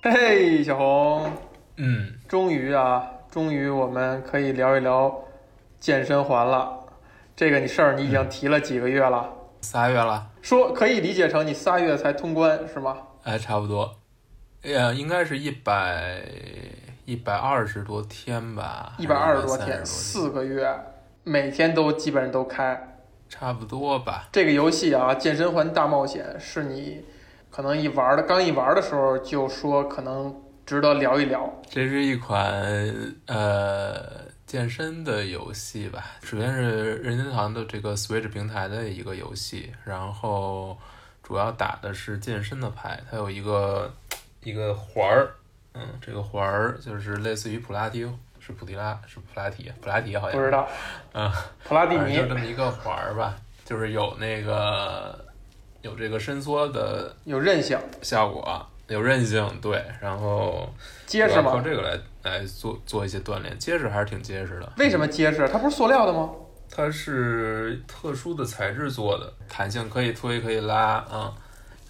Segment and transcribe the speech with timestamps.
[0.00, 1.32] 嘿，小红，
[1.76, 5.12] 嗯，终于啊，终于我们可以聊一聊
[5.80, 6.72] 健身环了。
[7.34, 9.28] 这个你事儿你已经提了几个月了，
[9.62, 12.96] 仨月了，说可以理解成你仨月才通关是吗？
[13.24, 13.92] 哎，差不多，
[14.62, 16.22] 呃，应该是一百
[17.04, 20.72] 一百二十多天吧，一百二十多，天，四个月，
[21.24, 23.00] 每天都基本上都开。
[23.28, 24.28] 差不多吧。
[24.30, 27.04] 这个游戏啊，《健身环大冒险》是你
[27.58, 30.32] 可能一玩的，刚一玩的时候就说可能
[30.64, 31.52] 值得聊一聊。
[31.68, 32.40] 这是一款
[33.26, 34.00] 呃
[34.46, 40.78] 健身的游戏吧，首先是任天堂的这个 Switch 平台的一个游戏，然后
[41.20, 43.92] 主要打的是健身的牌，它有一个
[44.44, 45.28] 一个环儿，
[45.74, 50.68] 嗯，这个环儿就是类似于普拉提，是普提拉，是普拉提，普拉提好像不知道，
[51.12, 51.28] 嗯，
[51.64, 53.34] 普拉蒂尼就这么一个环儿吧，
[53.64, 55.26] 就是有那个
[55.82, 60.68] 有这个伸缩的有韧性，效果，有韧性，对，然后
[61.06, 61.60] 结实主要靠？
[61.60, 64.72] 这个来来做做一些锻炼，结实还是挺结实的。
[64.78, 65.48] 为什么结实？
[65.48, 66.30] 它不是塑料的吗？
[66.70, 71.32] 它是特殊的材质做的，弹性可以推可以拉啊、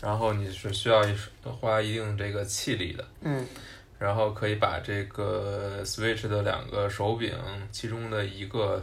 [0.00, 3.44] 然后你是需要一花一定这个气力的，嗯，
[3.98, 7.32] 然后可以把这个 Switch 的两个手柄，
[7.72, 8.80] 其中的一个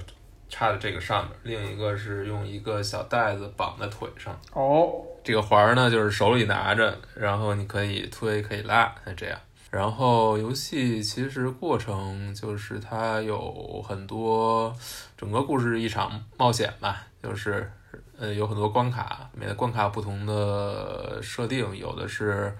[0.55, 4.33] 插在这个上面，另一个是用一个小袋子绑在腿上。
[4.53, 4.89] 哦，
[5.21, 9.37] 这个环儿呢，就是手里拿着，然后你可以推，可以拉，这样。
[9.69, 14.73] 然后游戏其实过程就是它有很多，
[15.17, 17.69] 整个故事一场冒险吧，就是
[18.17, 22.55] 呃有很多关卡，每个关卡有不同的设定，有的是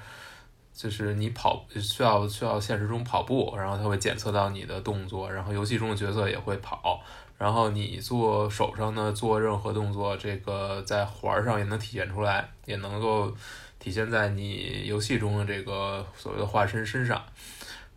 [0.74, 7.00] 就是你跑需要需要现实中跑步，然后它会检测到你的动作，然后游戏中的角色也会跑，
[7.38, 13.36] 然后你做手上呢做任何动作，这个在环儿上也能体现出来，也能够
[13.78, 17.22] 体现在你游戏中的这个所谓的化身身上。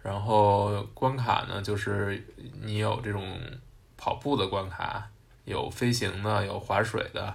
[0.03, 2.25] 然后关卡呢，就是
[2.62, 3.39] 你有这种
[3.97, 5.06] 跑步的关卡，
[5.44, 7.34] 有飞行的，有划水的、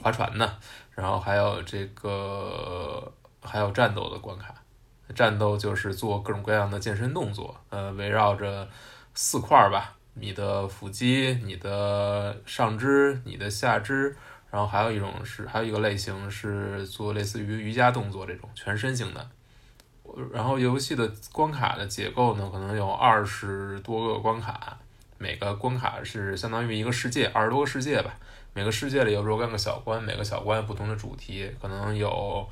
[0.00, 0.58] 划船的，
[0.94, 3.12] 然后还有这个
[3.42, 4.54] 还有战斗的关卡。
[5.14, 8.66] 战斗就是做各种各样的健身动作，呃，围绕着
[9.14, 14.14] 四块儿吧，你的腹肌、你的上肢、你的下肢，
[14.50, 19.28] 然后还有一种是还有一个类型是做类似于瑜伽动作这种全身型的。
[20.30, 24.76] 然后游戏的关卡的结构呢，可能有二十多个关卡，
[25.16, 28.14] 每个关卡是相当于一个世界，二十多个世界吧。
[28.52, 32.46] 每个世界里有若干个小关，每个小关有不同的主题，可能有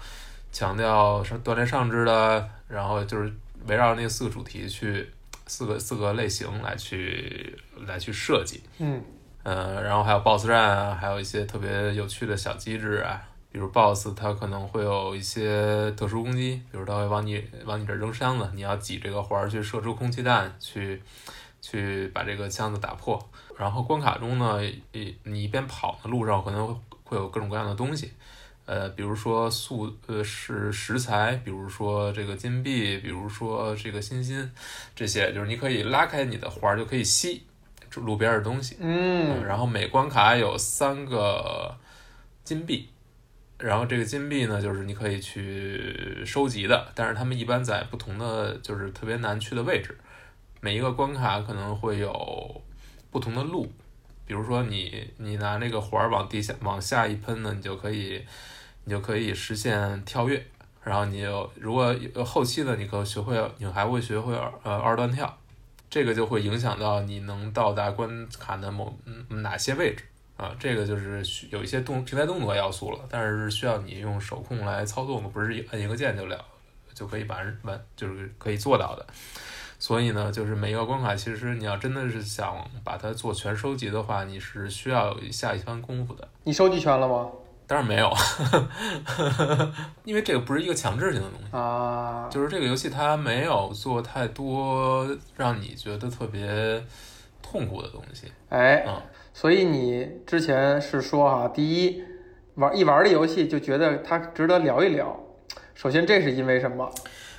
[0.51, 3.31] 强调上锻炼上肢的，然后就是
[3.67, 5.07] 围绕那四个主题去
[5.51, 8.63] 四个四个类型来去来去设计。
[8.79, 9.03] 嗯，
[9.43, 21.03] 呃，然后还有 BOSS 战啊，还有一些特别有趣的小机制啊，比如 BOSS 它可能会有一些特殊攻击，比如它会往你往你这儿扔箱子，你要挤这个环儿去射出空气弹，去
[21.61, 23.19] 去把这个箱子打破。
[23.59, 24.61] 然后关卡中呢，
[24.93, 28.13] 你你一边跑的路上可能会会有各种各样的东西，
[28.71, 34.49] 呃，比如说素呃是食材，比如说这个金币，比如说这个星星，
[34.95, 37.43] 这些就是你可以拉开你的环儿就可以吸
[37.97, 38.77] 路边的东西。
[38.79, 41.77] 嗯，然后每关卡有三个
[42.45, 42.89] 金币，
[43.59, 49.99] 然后这个金币呢，就是你可以去收集的，但是他们一般在不同的就是特别难去的位置。
[50.61, 52.63] 每一个关卡可能会有
[53.11, 53.69] 不同的路，
[54.25, 58.25] 比如说你你拿那个环儿往地下往下一喷呢，你就可以
[58.85, 60.45] 你就可以实现跳跃。
[60.83, 65.39] 然后你有如果有后期呢，你可学会你还会学会二呃二段跳，
[65.91, 70.05] 这个就会影响到你能到达关卡的某嗯哪些位置
[70.39, 70.57] 啊？
[70.59, 76.43] 这个就是有一些动平台动作要素了，但是需要你用手控来操纵的，不是一摁一个键就了
[76.95, 79.07] 就可以完完就是可以做到的。
[79.79, 86.27] 所以呢，就是每一个关卡，其实你要真的是想把它做全收集的话，你是需要下一番功夫的。
[86.45, 87.31] 你收集全了吗？
[87.71, 88.13] 当然没有，
[90.03, 91.57] 因为这个不是一个强制性的东西。
[91.57, 95.07] 啊，就是这个游戏它没有做太多
[95.37, 96.85] 让你觉得特别
[97.41, 98.27] 痛苦的东西。
[98.49, 99.01] 哎嗯，
[99.33, 102.03] 所以你之前是说哈，第一
[102.57, 105.17] 玩一玩这游戏就觉得它值得聊一聊。
[105.77, 106.91] 首先，这是因为什么？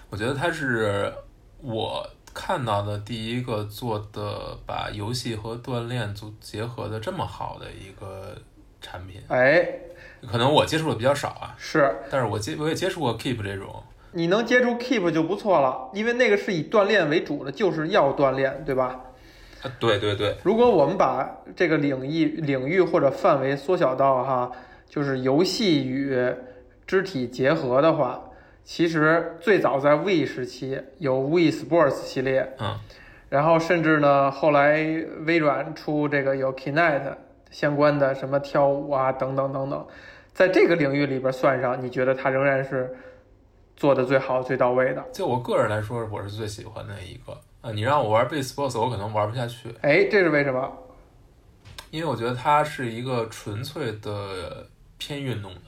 [0.10, 1.14] 我觉得它是
[1.62, 8.34] 我看到的第一个做的把游戏和锻炼组结合的这么好的一个
[8.80, 9.22] 产品。
[9.28, 9.68] 哎，
[10.30, 13.68] 可能我接触的比较少啊，是但是我接我也接触过 Keep 这种。
[14.12, 19.00] 你能接触 Keep 就不错了，因为那个是以锻炼为主的，就是要锻炼，对吧？
[19.64, 24.52] 啊，对对对，如果我们把这个领域领域或者范围缩小到哈，
[24.90, 26.18] 就是游戏与
[26.86, 28.22] 肢体结合的话，
[28.64, 32.80] 其实最早在 We 时期有 We Sports 系列，嗯，
[33.30, 34.84] 然后甚至呢，后来
[35.26, 37.14] 微软出这个有 Kinect
[37.50, 39.86] 相关的什么跳舞啊等等等等，
[40.34, 42.96] 在这个领域里边算上，你觉得它仍然是
[43.76, 45.06] 做的最好、最到位的？
[45.14, 47.40] 就我个人来说，我是最喜欢的一个。
[47.62, 49.70] 啊，你让我玩 Base Sports，我可能玩不下去。
[49.82, 50.72] 哎，这是为什么？
[51.92, 54.68] 因为我觉得它是一个纯粹的
[54.98, 55.62] 偏运动的，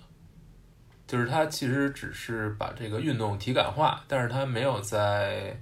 [1.06, 5.60] 就是它其实只是把这个运动体感化，但是它没有在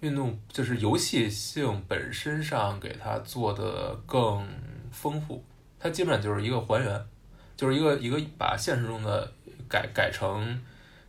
[0.00, 4.46] 运动就是游戏性本身上给它做的更
[4.90, 5.44] 丰富。
[5.78, 7.04] 它基本上就是一个还原，
[7.62, 9.30] 就是一个一个把现实中的
[9.68, 10.58] 改改成。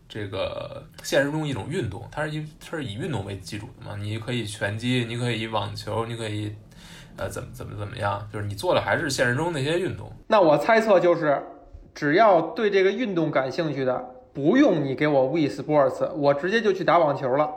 [0.07, 3.95] 这个现实中一种运动，它是以它是以运动为基础的嘛？
[3.99, 6.53] 你可以拳击，你可以网球，你可以
[7.17, 8.29] 呃怎么怎么怎么样？
[8.31, 10.11] 就是你做的还是现实中那些运动。
[10.27, 11.41] 那我猜测就是，
[11.95, 17.49] 只要对这个运动感兴趣的，不用你给我 We Sports，我直接就去打网球了，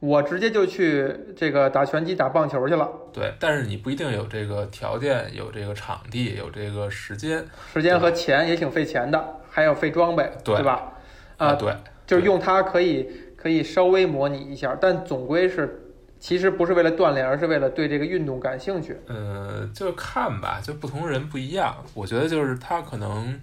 [0.00, 2.88] 我直接就去这个打拳击、打棒球去了。
[3.12, 10.92] 对，但是你不一定有这个条件，有这个场地，有这个时间，时间和钱也挺费钱的，还要费装备，对吧？
[11.36, 11.74] 啊，对。
[12.06, 13.06] 就是用它可以
[13.36, 18.96] 可以稍微模拟一下，但总归是其实不是为了锻炼，而是为了对这个运动感兴趣。
[19.06, 21.76] 呃，就是看吧，就不同人不一样。
[21.92, 23.38] 我觉得就是他可能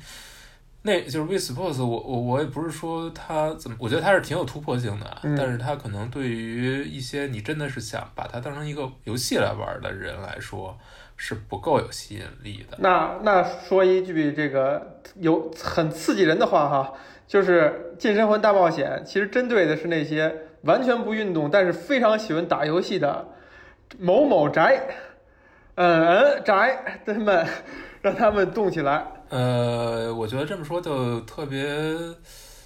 [0.86, 10.78] 那就是 e Sports，我我我也不是说它怎么，我觉得它是挺有突破性的，但是它可能对于一些你真的是想把它当成一个游戏来玩的人来说
[11.18, 12.78] 是不够有吸引力的。
[12.80, 16.94] 那那说一句这个有很刺激人的话哈。
[17.28, 20.31] 就是《健身环大冒险》，其实针对的是那些
[20.62, 23.30] 完全不运动，但是非常喜欢打游戏的
[23.98, 24.80] 某某宅，
[25.75, 27.48] 嗯嗯宅他们，
[28.01, 29.06] 让他们动起来。
[29.30, 31.66] 呃，我觉得这么说就特别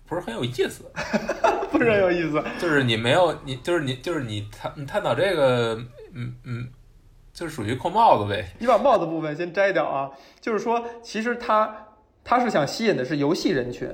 [0.07, 0.83] 不是很有意思，
[1.71, 2.43] 不是很有意思。
[2.59, 5.75] 就是你没有你，就是你，就是你探你探讨这个，
[6.13, 6.67] 嗯嗯，
[7.33, 8.45] 就是属于扣帽子呗。
[8.59, 11.87] 你把帽子部分先摘掉啊，就是说，其实他
[12.23, 13.89] 他是想吸引的是游戏人群。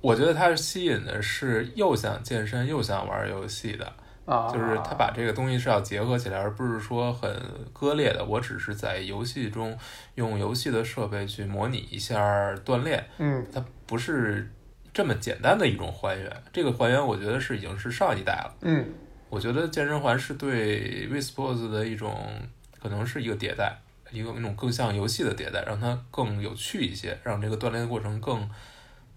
[0.00, 3.92] 我觉得他吸引的是又想健身又想玩游戏的
[4.24, 7.30] 啊，就是他把这个东西是要结合起来，而不是说很
[7.72, 8.24] 割裂的。
[8.24, 9.76] 我只是在游戏中
[10.14, 14.48] 用游戏的设备去模拟一下锻炼，嗯，它不是
[14.94, 16.42] 这么简单的一种还原。
[16.52, 18.86] 这个还原我觉得是已经是上一代了，嗯，
[19.28, 22.28] 我觉得健身环是对 w e Sports 的一种
[22.80, 23.76] 可能是一个迭代，
[24.12, 28.48] 一个那种更像游戏的迭代，让它更有趣一些，让这个锻炼的过程更。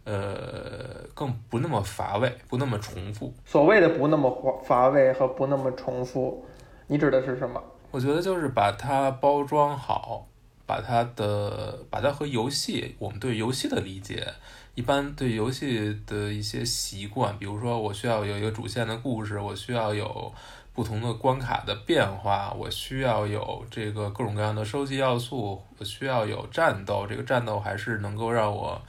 [0.05, 3.33] 呃，更不那么乏味，不那么重复。
[3.43, 4.29] 所谓的不那么
[4.63, 6.45] 乏乏味和不那么重复，
[6.85, 7.59] 你指的是什么？
[7.89, 10.27] 我觉得就是把它包装好，
[10.67, 14.27] 把它的把它和游戏，我们对游戏的理解，
[14.75, 20.31] 一般对游戏的一些习惯，比如说我需要有一个主线的故事，我需要有
[20.71, 28.79] 不同的关卡的变化，我需要有这个各种各样的收集要素，我需要有战斗，这个战斗还是能够让我。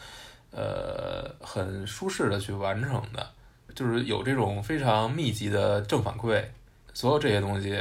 [0.57, 3.29] 呃，很舒适的去完成的，
[3.75, 6.43] 就是有这种非常密集的正反馈，
[6.95, 7.79] 所有这些东西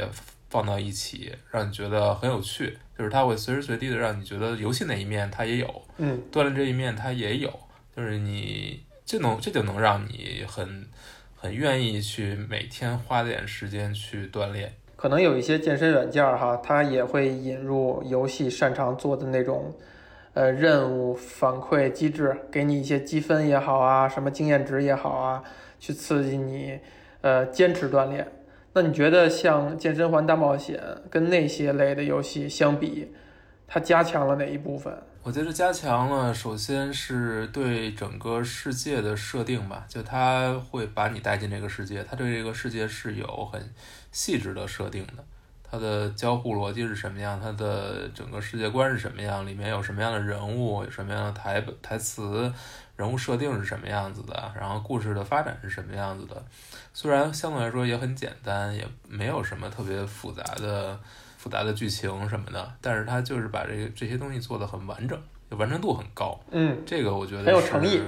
[0.50, 2.76] 放到一起，让你觉得很有趣。
[2.98, 7.50] 就是它会随时随地的让你觉得游戏那一面它也有，嗯，锻炼这一面它也有，
[7.96, 10.86] 就是你这能这就能让你很
[11.34, 14.74] 很愿意去每天花点时间去锻炼。
[14.96, 19.74] 可能有一些健身软件哈，它也会引入游戏擅长做的那种。
[20.36, 25.42] 呃，任务反馈机制，给你一些积分也好啊，什么经验值也好啊，
[25.80, 26.78] 去刺激你，
[27.22, 28.30] 呃，坚持锻炼。
[28.74, 30.78] 那你觉得像健身环大冒险
[31.08, 33.14] 跟那些类的游戏相比，
[33.66, 34.94] 它加强了哪一部分？
[35.22, 43.72] 我觉得加强了，首先是对整个世界的设定吧，就它会把你带进这个世界，它对这个世界是有很
[44.12, 45.24] 细致的设定的。
[45.70, 47.40] 它的交互逻辑是什么样？
[47.40, 49.46] 它的整个世界观是什么样？
[49.46, 50.84] 里面有什么样的人物？
[50.84, 52.52] 有什么样的台台词？
[52.96, 54.52] 人物设定是什么样子的？
[54.58, 56.42] 然后故事的发展是什么样子的？
[56.94, 60.98] 虽然相对来说也很简单，也没有什么特别复杂的
[61.36, 65.20] 复杂的剧情什么的，但是它就是把这个这些东西做的很完整，
[65.50, 66.40] 完成度很高。
[66.50, 68.00] 嗯，这个我觉得很有诚意，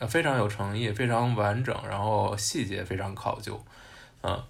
[0.00, 3.62] 很非常有诚意，非常完整，然后细节非常考究，
[4.22, 4.42] 嗯。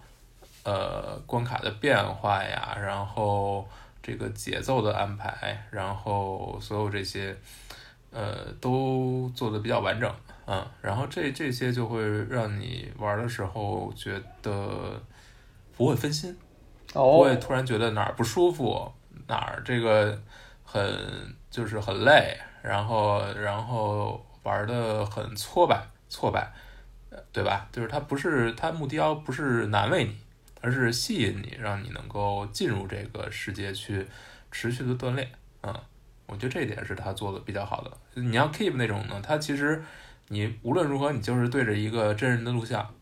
[0.65, 3.69] 呃，关卡的变化呀，然后
[4.03, 7.37] 这个节奏的安排，然后所有这些，
[8.11, 10.11] 呃，都做的比较完整，
[10.47, 14.99] 嗯，然后这这些就会让你玩的时候觉得
[15.77, 16.35] 不会分心，
[16.93, 18.91] 不会突然觉得哪儿不舒服，
[19.27, 20.19] 哪儿这个
[20.65, 20.83] 很
[21.51, 26.51] 就是很累，然后然后玩的很挫败，挫败，
[27.11, 27.69] 呃对吧？
[27.71, 30.17] 就是它不是它目标不是难为你，
[30.65, 34.07] 而是吸引你，让你能够进入这个世界去
[34.51, 35.31] 持续的锻炼。
[35.61, 35.79] 嗯，
[36.25, 38.23] 我觉得这一点是他做的比较好的。
[38.23, 39.85] 你要 Keep 那种呢，它其实
[40.29, 42.95] 你无论如何你就是对着一个真人的录像，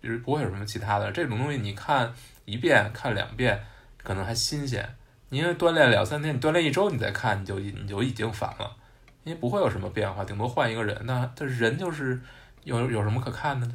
[0.00, 1.10] 就是不会有什么其他的。
[1.10, 3.60] 这种东西你看一遍看两遍
[3.96, 4.88] 可能还新鲜，
[5.30, 8.76] 你因为锻炼两三天，你锻炼一周你再看你就你就已经烦了。
[9.24, 10.96] 因为不会有什么变化，顶多换一个人。
[11.02, 12.18] 那但是人就是
[12.62, 13.74] 有有什么可看的呢？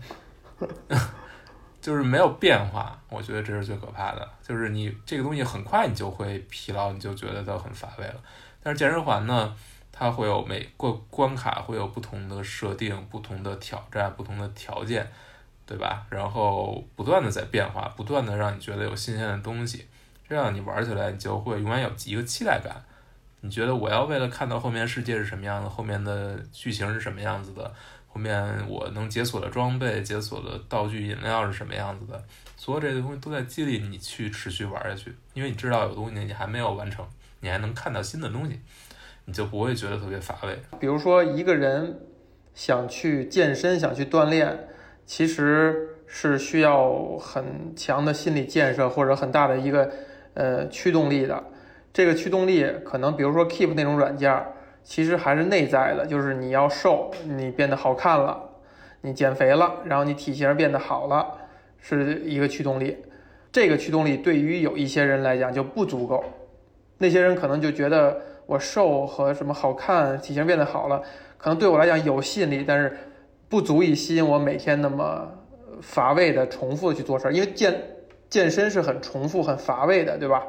[1.84, 4.26] 就是没有变化，我觉得这是最可怕的。
[4.42, 8.16] 就是你这个东西很快你就会疲劳，你就觉得它很乏味了。
[8.64, 9.54] 但是健身环呢，
[9.92, 15.06] 它会有每个关卡会有不同的设定、不同的挑战、不同的条件，
[15.66, 16.08] 对吧？
[16.10, 19.86] 然后不断的在变化，不断的让你觉得有新鲜的东西，
[20.26, 22.82] 这样你玩起来你就会永远有一个期待感。
[23.42, 27.74] 你觉得我要为了看到后面世界是什么样的，后面的剧情是什么样子的，
[28.14, 32.24] 后面我能解锁的装备、解锁的道具、饮料是什么样子的，
[32.56, 37.04] 所有这些东西都在激励你去持续玩下去，因为你知道有东西你还没有完成，
[37.40, 38.60] 你还能看到新的东西，
[39.26, 40.56] 你就不会觉得特别乏味。
[40.80, 42.02] 比如说一个人
[42.54, 44.68] 想去健身、想去锻炼，
[45.08, 49.92] 其实是需要很强的心理建设或者很大的一个
[50.36, 51.44] 呃驱动力的。
[51.92, 54.32] 这个驱动力可能，比如说 Keep 那种软件，
[54.84, 58.38] 其实还是内在的，就是你要瘦，你变得好看了，
[59.02, 61.26] 你减肥了，然后你体型变得好了，
[61.80, 62.98] 是一个驱动力。
[63.52, 66.24] 这个驱动力对于有一些人来讲就不足够，
[66.98, 71.02] 那些人可能就觉得我瘦和什么好看、体型变得好了，
[71.38, 72.98] 可能对我来讲有吸引力，但是
[73.48, 75.32] 不足以吸引我每天那么
[75.82, 77.80] 乏味的重复的去做事儿，因为健
[78.30, 80.44] 健身是很重复、很乏味的，对吧？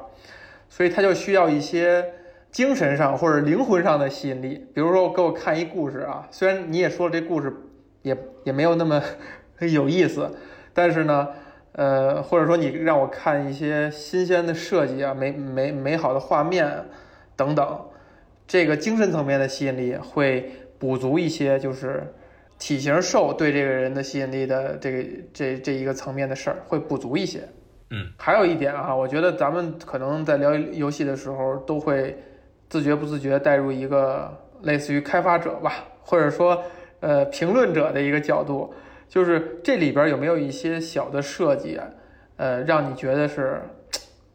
[0.70, 2.04] 所以他就需要一些
[2.54, 7.52] 精神上或者灵魂上的吸引力，比如说给我看一故事啊，虽然你也说了这故事
[8.02, 9.02] 也也没有那么
[9.58, 10.30] 有意思，
[10.72, 11.28] 但是呢，
[11.72, 16.84] 呃，或者说你让我看一些新鲜的设计啊，美美美好的画面
[17.34, 17.80] 等等，
[18.46, 22.14] 这个精神层面的吸引力会补足一些，就是
[22.56, 27.40] 体型瘦对这个人的吸引力的这个这这一个层面的事儿会补足一些。
[27.90, 32.16] 嗯，还有一点啊，我觉得咱们可能在聊游戏的时候，都会
[32.68, 34.30] 自觉不自觉带入一个
[34.62, 36.62] 类似于开发者吧，或者说
[37.00, 38.72] 呃评论者的一个角度，
[39.08, 41.80] 就是这里边有没有一些小的设计，
[42.36, 43.62] 呃，让你觉得是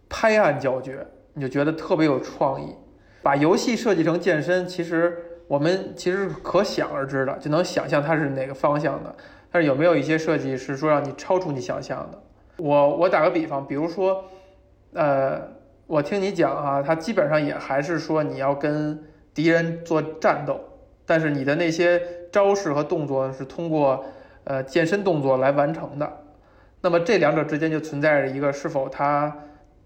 [0.07, 2.75] 拍案叫绝，你就觉得特别有创意。
[3.21, 5.17] 把游戏设计成健身，其实
[5.48, 9.13] 我们其实可想而知的，就能想象它是哪个方向的。
[9.51, 12.21] 但是有没有一些设计是说让你超出你想象的？
[12.57, 14.24] 我我打个比方，比如说，
[14.93, 15.41] 呃，
[15.89, 19.03] 我听你讲啊，它基本上也还是说你要跟
[19.34, 20.60] 敌人做战斗，
[21.03, 22.00] 但是你的那些
[22.31, 24.05] 招式和动作是通过
[24.43, 26.08] 呃健身动作来完成的。
[26.79, 29.36] 那么这两者之间就存在着一个是否它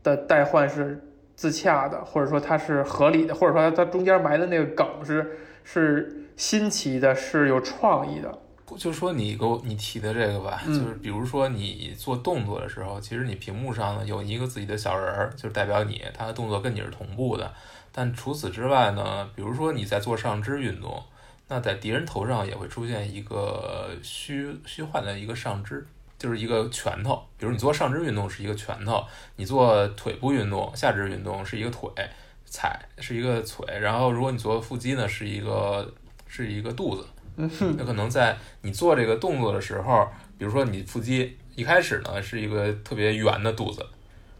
[0.04, 1.02] 的代换是
[1.38, 8.30] 自洽的，或者说它是合理的，或者说它中间埋的那个梗是是新奇的，是有创意的。
[8.78, 17.54] 就说你给我你提的这个吧，嗯就是比如说你做动作的时候，其实你屏幕上呢有一个自己的小人儿，就是代表你，他的动作跟你是同步的。
[17.92, 21.04] 但除此之外呢，比如说你在做上肢运动，
[21.48, 25.86] 那在敌人头上也会出现一个虚虚幻的一个上肢，
[26.18, 27.22] 就是一个拳头。
[27.38, 29.06] 比如你做上肢运动是一个拳头，
[29.36, 31.90] 你做腿部运动、下肢运动是一个腿
[32.46, 35.94] 踩是一个腿，然后如果你做腹肌呢是一个
[36.28, 37.06] 是一个肚子。
[37.36, 43.86] 嗯有可能在你做这个动作的时候，比如说你腹肌一开始呢是一个特别圆的肚子，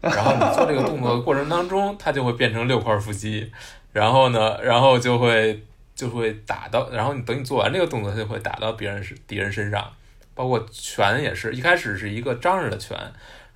[0.00, 3.50] 然后你做这个动作的过程当中，它就会变成六块腹肌，
[3.92, 5.62] 然后呢，然后就会
[5.94, 9.88] 就会打到，然后你等你做完这个动作，它就会打到别人是敌人身上，
[10.34, 12.98] 包括拳也是一开始是一个张着的拳，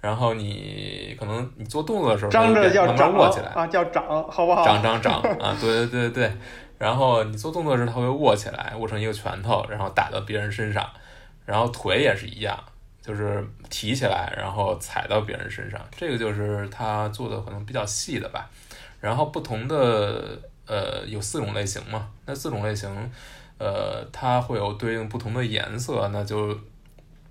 [0.01, 4.65] 然后你可能你做动作的时候，张着叫慢掌慢握起来，啊，叫掌，好不好？
[4.65, 6.33] 长长长啊，对对对对对。
[6.79, 10.89] 然后你做动作时，它会握起来，握成一个拳头，然后打到别人身上。
[11.45, 12.57] 然后腿也是一样，
[13.03, 15.81] 就是提起来，然后踩到别人身上。
[15.91, 18.49] 这个就是他做的可能比较细的吧。
[19.01, 22.89] 然后不同的呃有四种类型嘛，那四种类型，
[23.59, 26.57] 呃，它会有对应不同的颜色，那就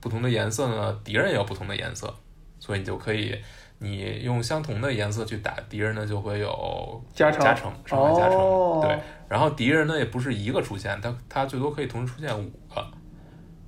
[0.02, 2.14] 不同的颜色呢，敌人也有不同的颜色，
[2.60, 3.40] 所以你就可以。
[3.80, 8.38] 你用相同的颜色去打敌人呢，就会有加成加成，伤害加成。
[8.40, 12.86] 哦、对，然后敌人呢也不是一个出现，他他最多可以同时出现五个。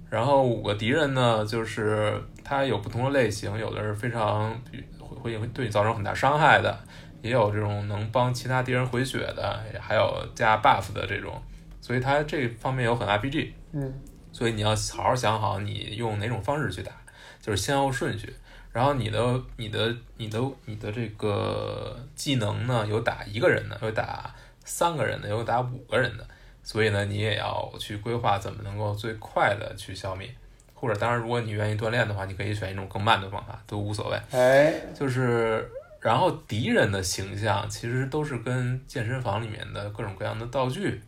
[0.10, 4.60] 然后五个敌人呢，就是他有不同的类型，有的是非常
[5.00, 6.76] 会会对你造成很大伤害的，
[7.22, 11.40] 也有这种能帮其他敌人回血的，还有加 buff 的这种，
[11.80, 13.52] 所以它这方面有很 RPG。
[13.74, 13.94] 嗯，
[14.32, 16.92] 所以你要好好想好你用哪种方式去打，
[17.40, 18.34] 就是先后顺序。
[18.72, 24.34] 然后你的、你的、你的、你的这个技能呢，有打一个人的，有打
[24.64, 26.28] 三个人的，有打五个人的，
[26.64, 30.34] 所以呢，你也要去规划怎么能够最快的去消灭。
[30.74, 34.18] 或者，当然，如果你愿意锻炼的话，你可以选一种更慢的方法，都无所谓。
[34.32, 41.02] 哎，就是，然后敌人的形象其实都是跟健身房里面的各种各样的道具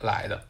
[0.00, 0.44] 来的，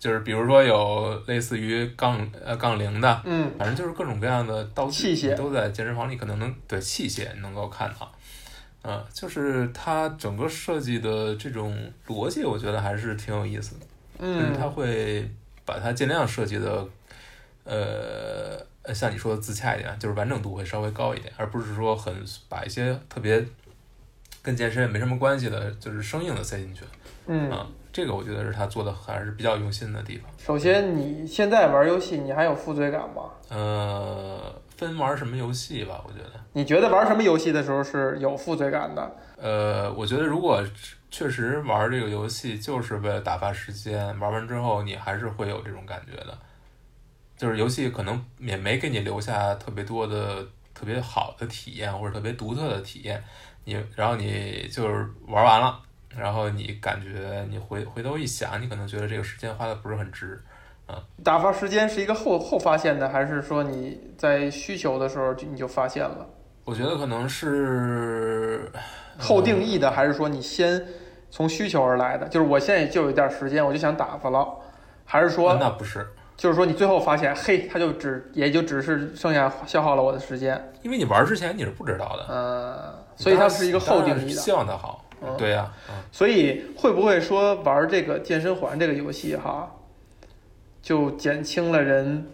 [0.00, 8.10] 就是比如说有类似于杠呃杠铃的，嗯，反正就是各种各样的道具器械都在健身房里可能能对器械能够看到。
[8.82, 13.86] 嗯，就是它整个设计的这种逻辑，我觉得还是挺有意思的。
[14.18, 15.30] 就是它嗯，会
[15.66, 16.88] 把它尽量设计的，
[17.64, 22.14] 呃，像你说的自洽一点，就是完整度会稍微高一点，而不是说很
[22.48, 23.46] 把一些特别
[24.40, 26.82] 跟健身也没什么关系的，就是生硬的塞进去。
[27.26, 30.30] 嗯，啊，这个我觉得是他做的还是比较用心的地方。
[30.38, 33.24] 首先你现在玩游戏，你还有负罪感吗？
[33.48, 36.30] 呃，分玩什么游戏吧，我觉得。
[36.52, 39.16] 你觉得玩什么游戏的时候是有负罪感的？
[39.36, 40.62] 呃，我觉得如果
[41.10, 46.38] 确实玩这个游戏就是为了打发时间，玩完之后你还是会有这种感觉的，
[47.36, 53.22] 就是游戏可能也没给你留下特别多的特别好的体验或者特别独特的体验，
[53.64, 55.80] 你然后你就是玩完了，
[56.16, 60.40] 然后你感觉你回回头一想，你可能觉得这个时间花的不是很值。
[61.22, 66.26] 打发时间是一个后后发现的，还是说你在需求的时候就你就发现了？
[66.64, 68.68] 我觉得可能是
[69.16, 70.84] 后定义的，还是说你先
[71.30, 72.26] 从需求而来的？
[72.28, 74.48] 就是我现在就有一点时间，我就想打发了，
[75.04, 76.04] 还是呃说那不是，
[76.36, 84.40] 就是说你最后发现，嘿，它就只也就只是剩下消耗了我的时间，因为你玩之前你是不知道的，嗯，所以它是一个后定义的。
[84.40, 85.04] 希望它好。
[85.22, 89.70] 嗯对呀、嗯所以会不会说玩这个健身环这个游戏哈，
[90.82, 92.26] 就减轻了人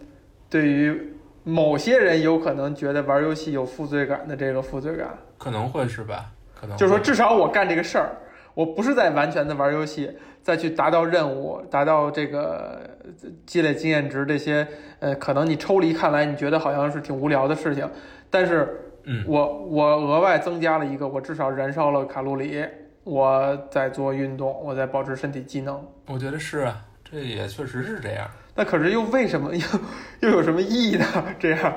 [0.49, 1.13] 对于
[1.43, 5.17] 某些人有可能觉得玩游戏有负罪感的这个负罪感？
[5.37, 6.31] 可能会是吧？
[6.59, 8.09] 可能就是说，至少我干这个事儿，
[8.53, 10.11] 我不是在完全的玩游戏，
[10.41, 14.67] 再去达到任务，达到这个呃积累经验值这些，
[14.99, 17.87] 呃，可能你抽离看来你觉得好像是挺无聊的事情，
[18.31, 22.65] 但是嗯，我我额外增加了一个，我至少燃烧了卡路里，
[23.07, 25.81] 我在做运动，我在保持身体机能。
[26.07, 28.29] 我觉得是啊，这也确实是这样。
[28.53, 29.65] 那可是又为什么又
[30.19, 31.05] 又有什么意义呢？
[31.39, 31.73] 这样，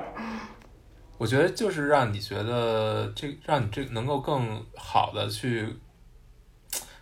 [1.19, 5.69] 我觉得就是让你觉得这让你这能够更好的去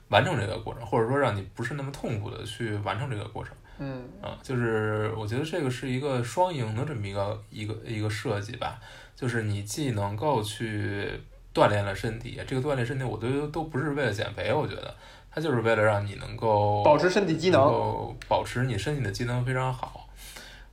[0.09, 4.37] 完成这个过程，或者说让你不是那么痛苦的去完成这个过程嗯啊。
[4.43, 8.79] 就是我觉得这个是一个双赢的这么一个一个一个设计吧，
[9.17, 11.19] 就是你既能够去
[11.59, 14.95] 锻炼了身体，这个锻炼身体我都都不是为了减肥，我觉得
[15.31, 17.61] 它就是为了让你能够保持身体机能。
[17.61, 20.09] 能够保持你身体的机能非常好，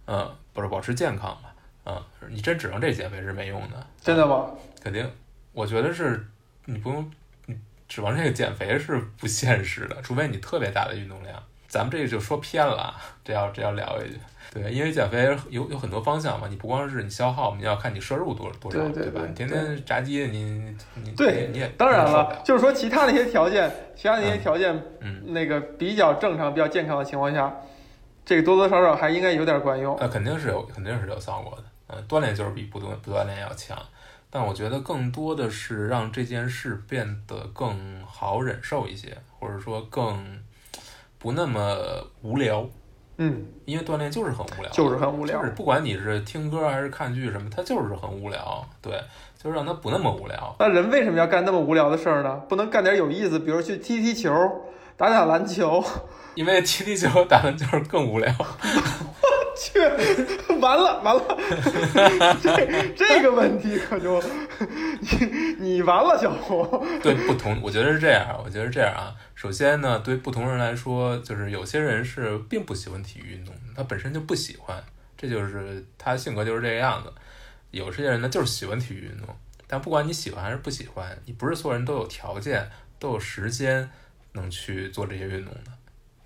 [0.05, 1.53] 嗯，不是保持健康吧，
[1.85, 4.45] 嗯，你真指望这减肥是没用的，真的吗？
[4.81, 5.09] 肯定，
[5.53, 6.27] 我觉得是
[6.65, 7.11] 你不用，
[7.47, 11.41] 你指望这个减肥是不现实的，除非你特别大的运动量。
[11.67, 14.19] 咱们这个就说偏了啊，这要这要聊一句，
[14.53, 18.85] 对，因为减肥有有很多方向嘛，你不光是你消耗，你要看你摄入多多少，吧？
[18.93, 27.53] 对对对你天天炸鸡，你你对你你也当然了，就是说其他那些条件，其他那些条件，嗯，那个比较正常、比较健康的情况下，
[28.23, 29.97] 这个多多少少还应该有点管用。
[29.99, 31.63] 那肯定是有，肯定是有效果的。
[31.87, 33.77] 嗯，锻炼就是比不锻不锻炼要强，
[34.29, 40.41] 但我觉得更多的是让这件事变得更好忍受一些，或者说更
[41.19, 41.77] 不那么
[42.21, 42.67] 无聊。
[43.17, 48.67] 嗯，因为锻炼就是很无聊，就是很无聊就是不管你是听歌还是看剧什么，它就是很无聊。
[48.81, 48.99] 对，
[49.41, 50.55] 就是让它不那么无聊。
[50.59, 52.35] 那人为什么要干那么无聊的事儿呢？
[52.49, 54.31] 不能干点有意思，比如去踢踢球、
[54.97, 55.83] 打打篮球。
[56.35, 58.29] 因为踢踢球、打篮球更无聊。
[59.57, 59.79] 去，
[60.59, 61.23] 完了完了，
[62.43, 64.21] 这这个问题可就
[64.99, 65.07] 你
[65.75, 66.65] 你完了， 小胡。
[67.03, 69.15] 对不同，我觉得是这样，我觉得是这样啊。
[69.35, 74.81] 首先呢，对不同人来说，就是有些人是并不喜欢体育运动，他本身就不喜欢，
[75.17, 77.11] 这就是他性格就是这个样子。
[77.71, 79.27] 有些人呢，就是喜欢体育运动，
[79.67, 83.89] 但不管你喜欢还是不喜欢，你不是所有人都有条件、都有时间
[84.31, 85.71] 能去做这些运动的，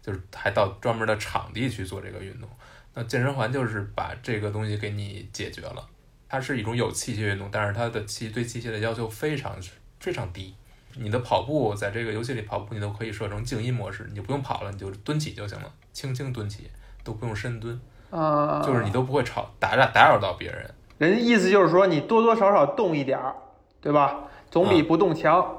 [0.01, 2.47] 就是还到专门的场地去做这个运动。
[2.93, 5.87] 那健身环就是把这个东西给你解决了。
[6.29, 9.55] 它是一种有器械运动，但是它的器对器械的要求非常
[9.99, 10.53] 非常低。
[10.95, 16.69] 你的跑步在这个游戏里跑步，你都可以设成静音模式，你就不用跑了，你就蹲起就行了，轻轻蹲起，
[17.03, 17.79] 都不用深蹲，
[18.11, 20.73] 啊，就是你都不会吵打扰打扰到别人。
[20.97, 23.35] 人家意思就是说，你多多少少动一点儿，
[23.81, 24.19] 对吧？
[24.51, 25.55] 总比不动强。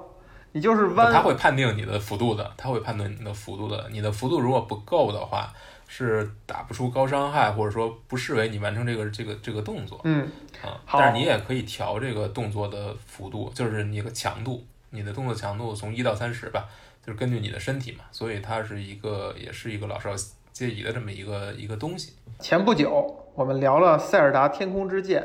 [0.52, 3.88] 你就是弯，他会判定你的幅度的，他会判断你的幅度的。
[3.92, 5.48] 你的幅度如果不够的话，
[5.92, 10.22] 是打不出高伤害，或者说不视为你完成这个这个这个动作嗯，
[10.62, 10.80] 啊。
[10.86, 16.68] 好但是你也可以调这个动作的幅度，就是你的强度，你的动作强度从一到三十吧，
[17.04, 18.04] 就是根据你的身体嘛。
[18.12, 20.10] 所以它是一个，也是一个老少
[20.52, 22.12] 皆宜的这么一个一个东西。
[22.38, 25.22] 前不久我们聊了《塞尔达天空之剑》，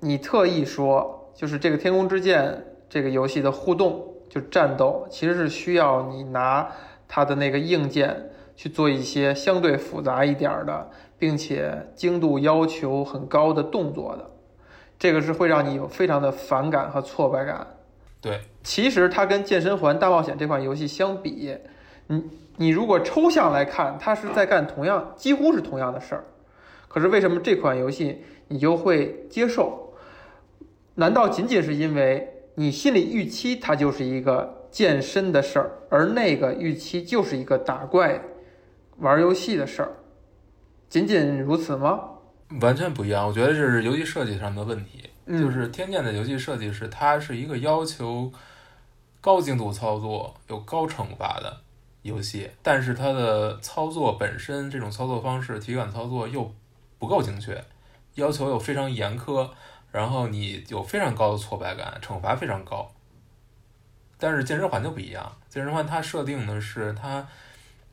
[0.00, 2.42] 你特意说，就是这个《天空之剑》
[2.90, 6.70] 这个游戏的互动，就战斗，其实是需要你拿
[7.08, 8.30] 它的那个硬件
[8.62, 14.30] 去做一些相对复杂一点儿的，并且精度要求很高的动作的。
[15.00, 17.66] 这个是会让你有非常的反感和挫败感。
[18.20, 21.52] 对，其实它跟《健身环大冒险》这款游戏相比，
[22.06, 22.22] 你
[22.56, 26.24] 你如果抽象来看，它是在干同样几乎是同样的事儿。
[26.86, 29.92] 可是为什么这款游戏你就会接受？
[30.94, 38.20] 难道仅仅是因为你心里预期它就是一个健身的事儿，而那个预期就是一个打怪、
[38.98, 39.92] 玩游戏的事儿？
[40.88, 42.00] 仅仅如此吗？
[42.60, 43.26] 完全不一样。
[43.26, 45.08] 我觉得这是游戏设计上的问题。
[45.24, 48.30] 嗯就是天剑的游戏设计是它是一个要求
[49.20, 51.60] 高精度操作、有高惩罚的
[52.02, 56.52] 游戏，但是它的操作本身这种操作方式、体感操作又
[56.98, 57.64] 不够精确，
[58.16, 59.48] 要求又非常严苛，
[59.92, 62.90] 然后你有非常高的挫败感，惩罚非常高。
[64.18, 67.26] 但是健身环就不一样，健身环它设定的是它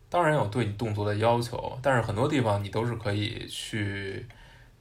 [0.09, 4.25] 当然有对你动作的要求，但是很多地方你都是可以去，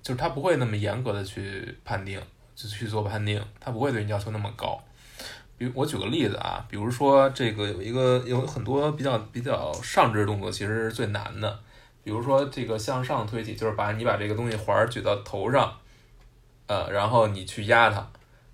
[0.03, 2.21] 就是它不会那么严格的去判定，
[2.55, 4.83] 就去做判定，它不会对你要求那么高。
[5.59, 11.61] 比如我举个例子啊，比如说这个有一个有很多比较比较上肢动作，其实是最难的。
[12.03, 15.77] 比如说这个向上推起，就是把你把这个东西环举到头上，
[16.69, 18.09] 呃，然后你去压它，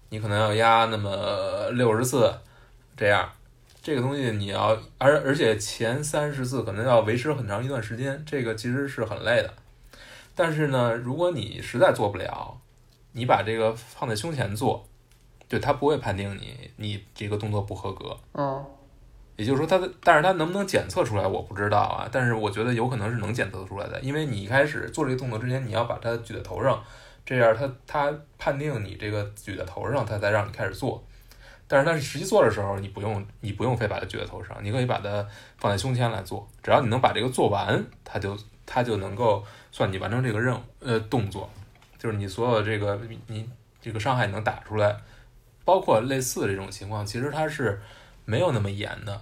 [0.08, 2.34] 你可能要压那么六十次，
[2.96, 3.30] 这样，
[3.84, 9.52] 这个东西你要，而而且前三十次可能要维持很长一段时间，这个其实是很累的。
[10.34, 12.58] 但是呢，如果你实在做不了，
[13.12, 14.88] 你把这个放在胸前做，
[15.48, 18.16] 对他不会判定你你这个动作不合格。
[18.32, 18.64] 嗯
[19.36, 22.08] 也就是说，它的，但是它能不能检测出来，我不知道啊。
[22.10, 26.82] 但是我觉得有可能是能检测出来的，因为你一开始做这个动作之前，你要把它举在头上，
[27.26, 31.04] 这样它它判定你这个举在头上，它才让你开始做。
[31.66, 41.48] 但是但是实际做的时候，你不用你不用非把它举在头上，你可以把它放在胸前来做，只要你能把这个做完，它就它就能够算你完成这个任务呃动作，
[41.98, 43.48] 就是你所有的这个你你
[43.80, 44.96] 这个伤害你能打出来，
[45.64, 47.80] 包括类似这种情况，其实它是
[48.24, 49.20] 没有那么严的。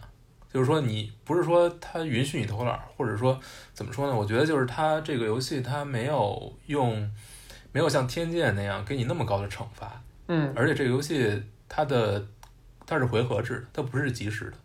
[0.52, 3.40] 就是说，你不是说它允许你偷懒，或者说
[3.72, 4.14] 怎么说呢？
[4.14, 7.10] 我觉得就是它这个游戏它没有用，
[7.72, 11.42] 没有像天剑那样给你那么高的惩罚，嗯而且这个游戏
[11.74, 12.22] 它的
[12.84, 14.56] 它是回合制的，它不是即时的。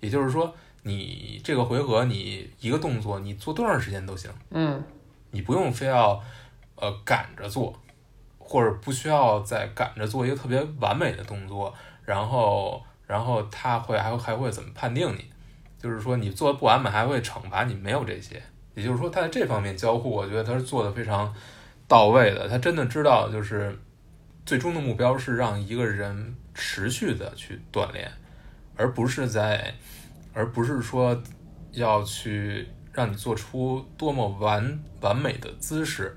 [0.00, 4.82] 也就是说，你这个回合你一个动作你做多长时间都行，嗯
[5.30, 6.18] 你不用非要
[6.76, 7.78] 呃赶着做，
[8.38, 11.74] 或者不需要再赶着做一个特别完美的动作，
[12.06, 15.26] 然后然后他会还会还会怎么判定你？
[15.78, 18.42] 就是说你做的不完美还会惩罚你，没有这些。
[18.74, 21.30] 也就是说，他在这方面交互，我觉得他是做的非常
[21.86, 22.48] 到位的。
[22.48, 23.78] 他真的知道，就是
[24.44, 28.10] 最终的目标是让一个人持续的去锻炼，
[28.76, 29.74] 而不是在，
[30.32, 31.22] 而不是说
[31.70, 36.16] 要去让你做出多么完完美的姿势。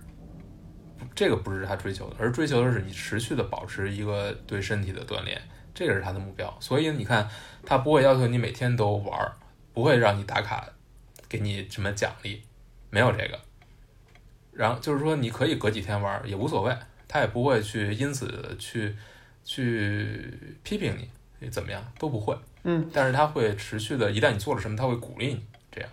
[1.13, 5.41] 这个不是他追求的，而追求的是你持续的保持一个对身体的锻炼，
[5.73, 6.53] 这个是他的目标。
[6.59, 7.29] 所以你看，
[7.63, 9.31] 他不会要求你每天都玩，
[9.73, 10.67] 不会让你打卡，
[11.29, 12.41] 给你什么奖励，
[12.89, 13.39] 没有这个。
[14.51, 16.75] 然后就是说，你可以隔几天玩也无所谓，
[17.07, 18.95] 他也不会去因此去
[19.43, 22.37] 去批评你，你怎么样都不会。
[22.63, 25.43] 嗯，但是他会持续的，一旦你做了什么，他会鼓励你。
[25.71, 25.89] 这样，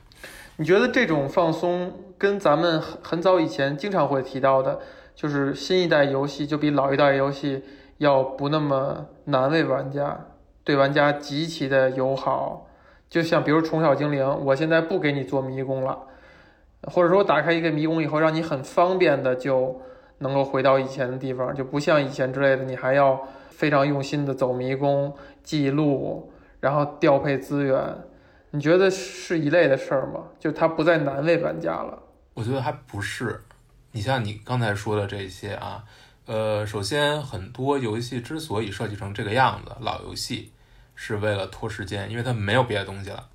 [0.57, 4.81] 你觉得这种放松跟咱们很很早以前经常会提到的，
[5.14, 7.62] 就是新一代游戏就比老一代游戏
[7.98, 10.27] 要不那么难为玩家，
[10.64, 12.68] 对玩家极其的友好。
[13.11, 15.98] 就像比如虫小精灵，我现在不给你做迷宫了，
[16.85, 19.83] 或者说打开一个迷宫以后，让你很方便的就
[20.22, 27.78] 能够回到以前的地方，就不像以前之类的，你还要非常用心的走迷宫、记录，然后调配资源。
[28.50, 30.24] 你觉得是一类的事儿吗？
[30.38, 32.02] 就它不再难为玩家了。
[32.35, 33.42] 我觉得还不是。
[33.92, 35.85] 你像你刚才说的这些啊，
[36.26, 40.52] 呃，首先很多游戏之所以设计成这个样子，老游戏
[40.94, 43.28] 是为了拖时间，因为它没有别的东西了，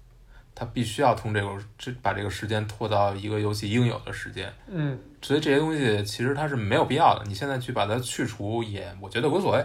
[0.60, 4.52] 它必须要通这个这把这个时间拖到一个游戏应有的时间。
[4.67, 7.24] 嗯所以这些东西其实它是没有必要的。
[7.28, 9.63] 你现在去把它去除也，我觉得无所谓。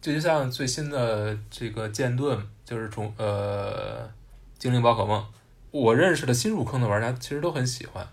[0.00, 4.08] 这就像最新的这个剑盾，就是从呃
[4.58, 5.22] 精灵宝可梦，
[5.70, 8.06] 我认识的新入坑的玩家其实都很喜欢，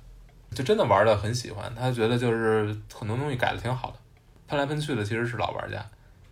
[0.54, 1.74] 就真的玩的很喜欢。
[1.74, 3.98] 他觉得就是很多东西改的挺好的，
[4.48, 5.84] 喷来喷去的其实是老玩家，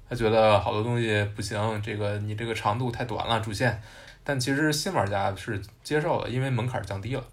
[0.10, 3.82] 他觉得好多东西不行，这个你这个长度太短了主线。
[4.28, 7.26] 但其实新玩家是接受的，因为门槛降低了，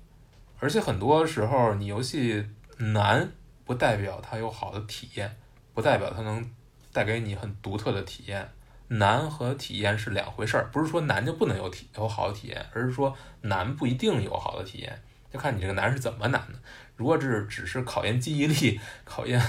[0.61, 3.29] 而且很多时候你游戏难
[3.65, 5.37] 不代表它有好的体验，
[5.75, 6.49] 不代表它能
[6.93, 8.49] 带给你很独特的体验。
[8.87, 15.03] 难和体验是两回事儿，不是说难就不能有体有好的体验，而是说难不一定有好的体验，
[15.33, 16.59] 就看你这个难是怎么难的。
[16.95, 19.43] 如果是只是考验记忆力， 考验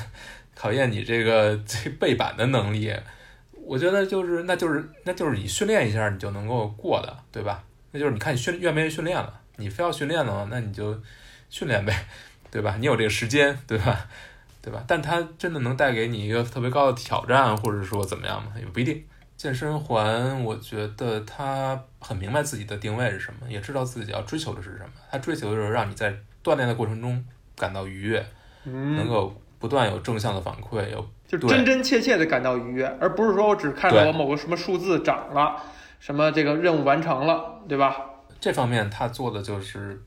[0.56, 2.92] 考验你这个这 背板的能力。
[3.66, 7.64] 我觉得就是，那就是，那就是你训练一下，你就能够过的，对吧？
[7.92, 9.42] 那就是你看你训愿不愿意训练了。
[9.58, 10.96] 你非要训练的话，那你就
[11.50, 12.06] 训练呗，
[12.52, 12.76] 对吧？
[12.80, 14.08] 你有这个时间，对吧？
[14.62, 14.84] 对吧？
[14.88, 18.52] 但它真的能带给你一个特别高的挑战，或者说怎么样吗？
[18.60, 19.04] 也不一定。
[19.38, 24.92] 健身环，我觉得他很明白自己的定位是什么，也知道自己要追求的是什么。
[25.12, 27.24] 他追求的就是让你在锻炼的过程中
[27.56, 28.26] 感到愉悦，
[28.64, 31.04] 能够不断有正向的反馈，有。
[31.28, 35.60] 就真真切切的感到愉悦，而不是说我只看到我某个什么数字涨了，
[36.00, 37.98] 什么这个任务完成了，对吧？
[38.40, 40.00] 这方面他做的就是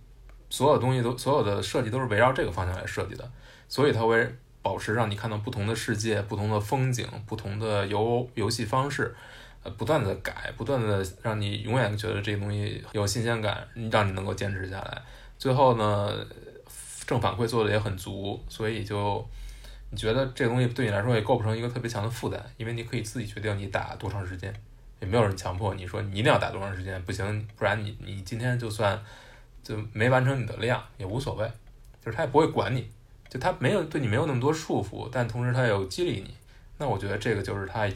[0.48, 3.28] 所有东西都所有的设计都是围绕这个方向来设计的，
[3.68, 9.12] 所以他会保持让你看到不同的世界、不同的风景、不同的游游戏方式，
[9.64, 15.02] 呃，不断的改，不断的让你永远觉得这个东西有新鲜感，让你能够坚持下来。
[15.36, 16.14] 最后呢，
[17.04, 19.26] 正反馈做的也很足，所以就。
[19.90, 24.52] 你觉得这东西对你来说也构不成一个特别强的负担，因为你可以自己决定你打多长时间，
[25.00, 29.00] 也没有人强迫你说你一定要打多长时间，不行，不然你你今天就算
[29.62, 31.50] 就没完成你的量也无所谓，
[32.04, 32.90] 就是他也不会管你，
[33.28, 36.34] 就他没有对你没有那么多束缚，但同时他又激励你，
[36.76, 37.88] 那我觉得这个就是他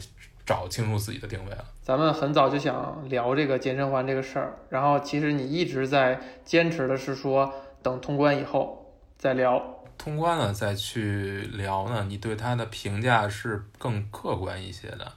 [0.45, 1.65] 找清楚自己的定位了。
[1.83, 7.53] 咱们很早就想聊这个健身环这个事儿，然后其实你一直在坚持的是说
[7.83, 9.82] 等通关以后再聊。
[10.03, 15.09] 通关了再去聊呢，你对它的评价是更客观一些的，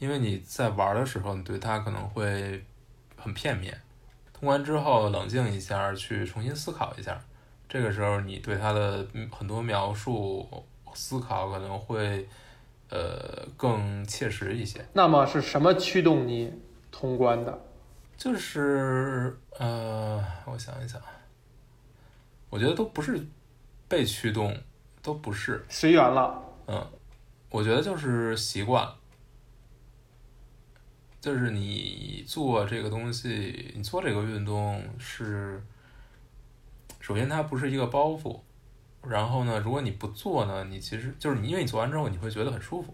[0.00, 2.64] 因为你在玩的时候，你对它可能会
[3.16, 3.80] 很片面。
[4.32, 7.16] 通关之后冷静一下，去重新思考一下，
[7.68, 10.44] 这个时候你对它的很多描述、
[10.94, 12.28] 思考可能会
[12.90, 14.84] 呃更切实一些。
[14.94, 16.52] 那么是什么驱动你
[16.90, 17.56] 通关的？
[18.16, 21.00] 就是呃，我想一想，
[22.50, 23.24] 我觉得都不是。
[23.94, 24.60] 被驱动
[25.00, 26.84] 都不是随缘了，嗯，
[27.48, 28.92] 我觉得就是习惯，
[31.20, 35.62] 就是你做这个东西，你做这个运动是，
[36.98, 38.40] 首先它不是一个包袱，
[39.06, 42.92] 然后呢，如果你不做呢，你其实就是你，因为你做完之后你会觉得很舒服，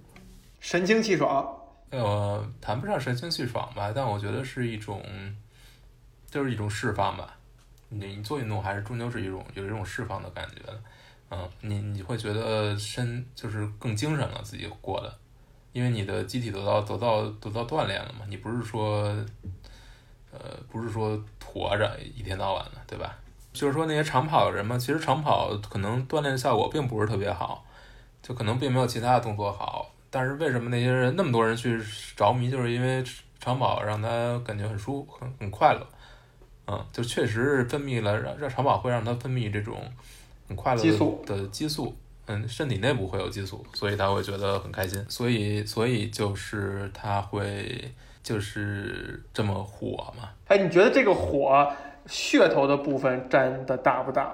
[0.60, 1.56] 神清气爽。
[1.88, 5.02] 呃，谈不上神清气爽吧，但我觉得是一种，
[6.30, 7.38] 就是一种释放吧。
[7.90, 10.80] 你做运动还是终究是一种有一种释放的感觉的，
[11.30, 15.12] 嗯，你你会觉得身就是更精神了，自己过的，
[15.72, 19.04] 因为你的机体得到得到得到锻炼了嘛，你不是说，
[20.32, 23.18] 呃，不是说驮着一天到晚的，对吧？
[23.52, 27.64] 就是说那些长跑的人嘛，其实长跑可能锻炼效果并不是特别好，
[28.22, 31.76] 就可能并没有其他的动作好，但是为什么那些人那么多人去
[32.14, 33.02] 着迷，就是因为
[33.40, 35.84] 长跑让他感觉很舒服很很快乐。
[36.70, 39.76] 嗯，就确实是分泌了让让长跑会让它分泌这种
[40.46, 40.82] 很快乐
[41.26, 50.28] 的激素，嗯，身体内部会有激素，所以他会觉得很开心，所以所以就是他会就是这么火嘛。
[50.46, 51.68] 哎，你觉得这个火
[52.06, 54.32] 噱头的部分占的大不大？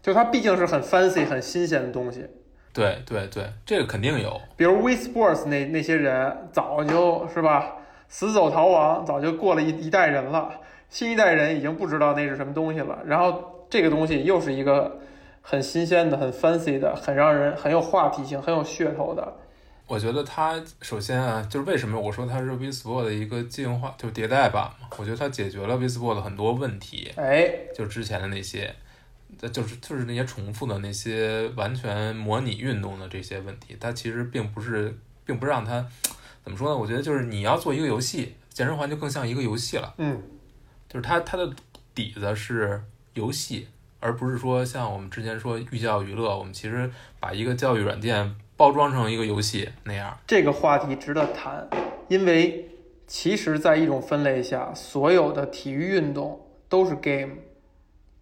[0.00, 2.24] 就它毕竟是很 fancy 很新鲜的东西。
[2.72, 4.40] 对对对，这个肯定有。
[4.56, 7.72] 比如 We Sports 那那些人早就是吧，
[8.08, 10.60] 死走逃亡，早就过了一一代人了。
[10.88, 15.00] 新一代人已经不知道那是什么东西了，然后这个东西又是一个
[15.42, 19.36] 很新鲜的、很 fancy 的、很让人很有话题性、很有噱头的。
[19.86, 24.88] 我觉得它首先啊，就是为什么我说它是 v s p o r t 的一个进化，就是迭代版嘛。
[24.96, 27.12] 我觉得它解决了 v s p o r t 的很多问题。
[27.16, 28.74] 哎，就之前的那些，
[29.52, 34.92] 就是就是那些重复的那些完全模拟运动的这些问题，它其实并不是，
[35.24, 35.86] 并不让它
[36.42, 36.76] 怎么说呢？
[36.76, 39.94] 我觉得就是你要做一个游戏，健身环就更像一个游戏了。
[39.98, 40.20] 嗯。
[40.88, 41.52] 就是它，它的
[41.94, 42.82] 底子是
[43.14, 43.68] 游戏，
[44.00, 46.38] 而不是说像我们之前说寓教于乐。
[46.38, 50.16] 我们其实把一个教育软件包装成一个游戏那样。
[50.26, 51.68] 这个话题值得谈，
[52.08, 52.68] 因为
[53.06, 57.34] 其实，在一种分类下，所有的体育运动都是 game，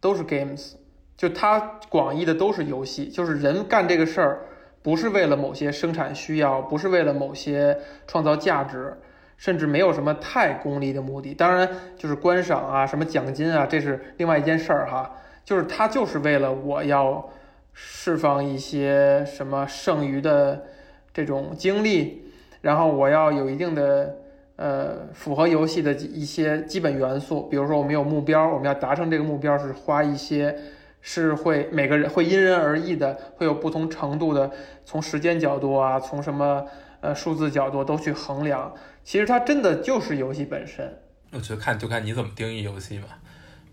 [0.01, 0.73] 都是 games。
[1.17, 4.47] 就它广义的都是游戏，就是人干这个事儿，
[4.83, 8.99] 不是为了某些生产需要，不是为了某些创造价值。
[9.37, 11.35] 甚至没有什么太功利的目的。
[11.35, 15.11] 当然，就是观赏啊，什么奖金啊，这是另外一件事儿哈。
[15.45, 17.29] 就是它就是为了我要
[17.73, 20.65] 释放一些什么剩余的
[21.13, 24.17] 这种精力，然后我要有一定的
[24.57, 30.57] 呃符合游戏的一些基本元素，比如说我们有目标，我们要达成这个目标是花一些。
[31.07, 34.51] 是会每个人会因人而异的，会有不同程度的，
[34.87, 36.65] 从时间角度啊，从什么
[37.03, 38.73] 呃数字角度都去衡量。
[39.05, 41.01] 其实它真的就是游戏本身。
[41.31, 43.07] 我觉得看就看你怎么定义游戏嘛。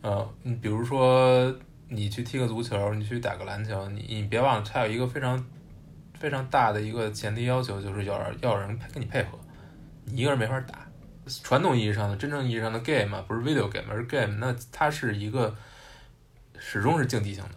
[0.02, 1.56] 呃，你比如说
[1.88, 5.44] 你去踢个足球，你去打个篮球，你你别忘了，它有一个非常
[6.20, 9.40] 非常大的一个前提要求，就是要要有人跟你配合，
[10.06, 10.88] 你一个人没法打。
[11.44, 15.56] 传统意义上的真正意义上的 game 嘛，不是 video game，而是 game，那它是一个。
[16.64, 17.56] 始终是竞技性的，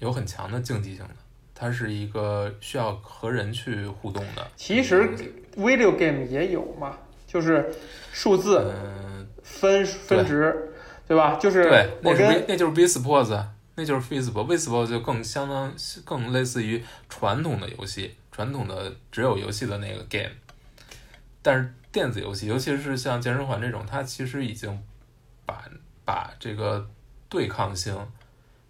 [0.00, 1.14] 有很强的竞技性的，
[1.54, 4.50] 它是一个需要和人去互动的。
[4.56, 5.08] 其实
[5.56, 7.72] ，video game 也有嘛，就是
[8.12, 8.72] 数字
[9.42, 10.72] 分分值，
[11.06, 11.36] 对吧？
[11.36, 15.72] 就是对，那是那就是 v sports，那就是 v sports，v sports 就更相当
[16.04, 20.32] 更类似于传统的游戏，传统的只有游戏的那个 game。
[21.42, 24.82] 但是电子游戏，尤其是像健身环这种，它其实已经
[25.44, 25.64] 把
[26.04, 26.88] 把这个。
[27.30, 27.96] 对抗性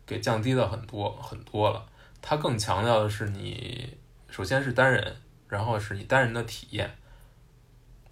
[0.04, 1.86] 给降低了很多很多了，
[2.20, 3.96] 它更强调的是你
[4.28, 5.16] 首先是单人，
[5.50, 6.90] 然后是你单人的体验，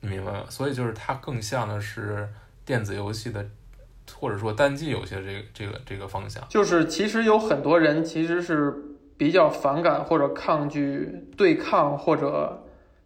[0.01, 0.44] 你明白吗？
[0.51, 2.29] 所以就是它更像的是
[2.66, 3.46] 电子游戏的，
[4.20, 6.46] 或者说单机游戏的这个这个这个方向。
[6.48, 8.74] 就是其实有很多人其实是
[9.16, 12.64] 比较反感或者抗拒对抗或者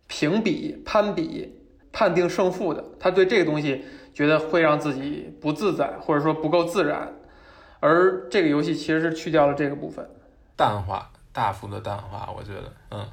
[0.09, 1.61] 评比、攀比、
[1.93, 7.15] 判定胜负的，他对这个东西觉得会让自己不自在，或者说不够自然。
[7.81, 10.09] 而这个游戏其实是去掉了这个部分，
[10.57, 13.05] 淡化，大幅的淡化，我觉得，嗯，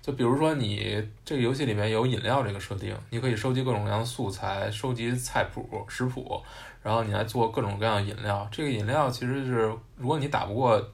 [0.00, 6.42] 就比如说你这个游戏里面有饮料这个设定，你可以收集各种各样的素材，收集菜谱、食谱，
[6.82, 8.48] 然后你来做各种各样的饮料。
[8.50, 10.92] 这个饮料其实是，如果你打不过，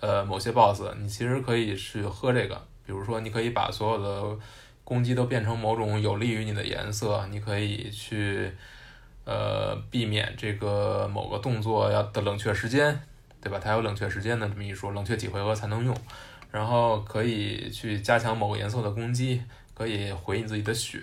[0.00, 2.60] 呃，某些 BOSS，你其实可以去喝这个。
[2.84, 4.38] 比如说，你可以把所有的
[4.84, 8.52] 攻击都变成某种有利于你的颜色，你可以去。
[9.26, 13.00] 呃，避免这个某个动作要的冷却时间，
[13.40, 13.60] 对吧？
[13.62, 15.94] 它有冷却时间的这么一说，冷却几回合才能用。
[16.50, 19.42] 然后可以去加强某个颜色的攻击，
[19.74, 21.00] 可以回你自己的血。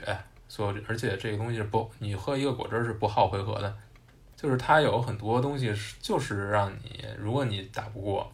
[0.47, 3.73] 所以，而且这个东西是不，你喝一个果汁是不耗回合的。
[4.35, 8.31] 就是它有很多东西是，就是让你，如果你打不过，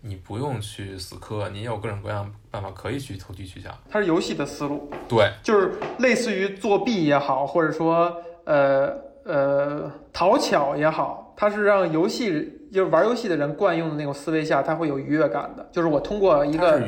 [0.00, 3.70] 你不用去死磕，你有各种各样办法可以去投机取巧。
[3.90, 9.10] 它是游戏的思路，对，就是类似于作弊也好，或者说呃。
[9.24, 15.68] 呃，讨巧也好，它是让游戏就是玩游戏的人惯用的那种思维下，它会有愉悦感的。
[15.70, 16.80] 就是我通过一个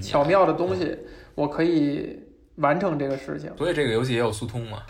[0.00, 0.96] 巧妙的东西，
[1.34, 2.18] 我可以
[2.56, 3.50] 完成这个事情。
[3.58, 4.82] 所以这个游戏也有速通嘛，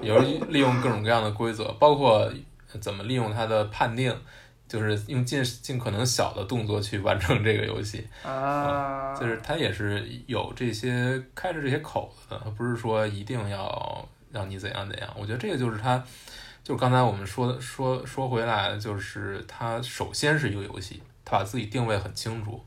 [0.00, 2.30] 也是利用各种各样的规则，包括
[2.80, 4.14] 怎么利用它的判定，
[4.68, 9.12] 就是用尽尽可能小的动作去完成这个游戏啊。
[9.18, 14.08] 就是它也是有这些开着这些口子的，不是说一定要。
[14.30, 15.08] 让你怎样怎样？
[15.18, 16.04] 我觉得这个就是它，
[16.62, 22.60] 就是刚才我们说的说说回来，就是它首先是一个游戏，它把自己定位很清楚。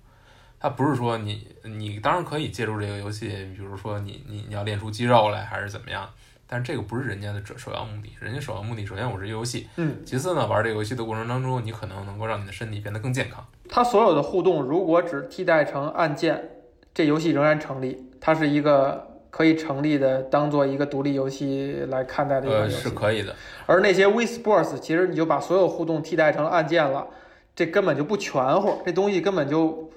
[0.60, 6.10] 它不是说你你当然可以借助这个游戏，比如说你你你要练出肌肉来还是怎么样，
[6.47, 8.12] 但是这个不是人家的首要目的。
[8.19, 13.45] 人家首要目的，首先我是游戏，嗯，其次呢，玩这个游戏的过程当中，你可能能够让你的身体变得更健康。
[13.69, 16.49] 它所有的互动如果只替代成按键，
[16.93, 18.10] 这游戏仍然成立。
[18.19, 19.11] 它是一个。
[19.32, 23.34] 可以成立的，当做一个独立游戏来看待的一个游戏是可以的。
[23.65, 27.08] 而那些 We Sports，其实你就把所有互动替代成按键了，
[27.56, 29.89] 这根本就不全乎，这东西根本就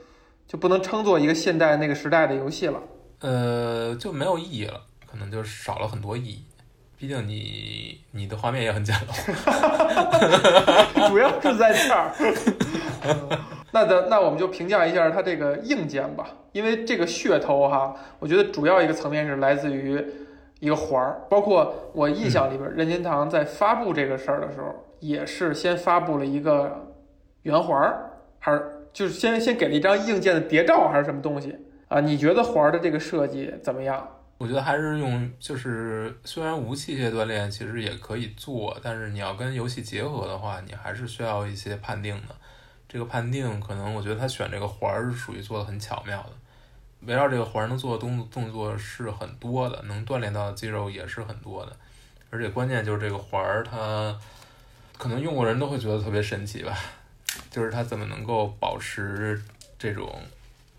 [0.46, 2.80] 就不能称作一个现代那个时代的游戏了。
[3.20, 6.44] 呃，就没有意义了，可能就少了很多意义。
[6.96, 9.12] 毕竟你你的画面也很简陋，
[11.10, 12.12] 主要是在这儿。
[13.74, 20.00] 那的那我们就评价一下它这个硬件吧，因为这个噱头哈，我觉得主要一个层面是来自于
[20.60, 26.86] 一个环儿，包括我印象里边，任天堂在发布这个事儿的时候，也是先发布了一个
[27.42, 28.62] 圆环儿，还是
[28.92, 31.56] 就是先先给了一张硬件的谍照，还是什么东西
[31.88, 31.98] 啊？
[31.98, 34.08] 你觉得环儿的这个设计怎么样？
[34.38, 42.36] 我觉得还是用，就是虽然无器械锻炼其实也可以做，但是你要跟游戏结合的话，你还是需要一些判定的。
[42.94, 46.30] 这个判定可能，我觉得他选这个环儿是属于做的很巧妙的，
[47.00, 51.76] 围绕这个环儿能做的动动作是很多的，能锻炼到的肌肉也是很多的，
[52.30, 54.16] 而且关键就是这个环儿，它
[54.96, 56.78] 可能用过人都会觉得特别神奇吧，
[57.50, 59.42] 就是它怎么能够保持
[59.76, 60.16] 这种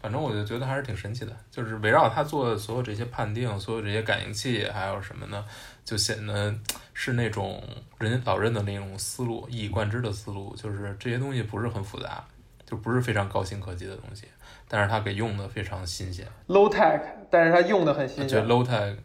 [0.01, 5.43] 反正我就觉得还是挺神奇的，就是围绕他做的所有这些判定，所有这些感应器，还有什么呢，
[5.84, 6.55] 就显得
[6.97, 7.61] 是那种
[7.99, 12.23] 人老任的那种思路，一以贯之的思路，就是这些东西不是很复杂，
[12.65, 14.25] 就不是非常高新科技的东西，
[14.69, 16.25] 但是他给用的非常新鲜。
[16.47, 18.95] low tech，但是他用的很新鲜 low tech，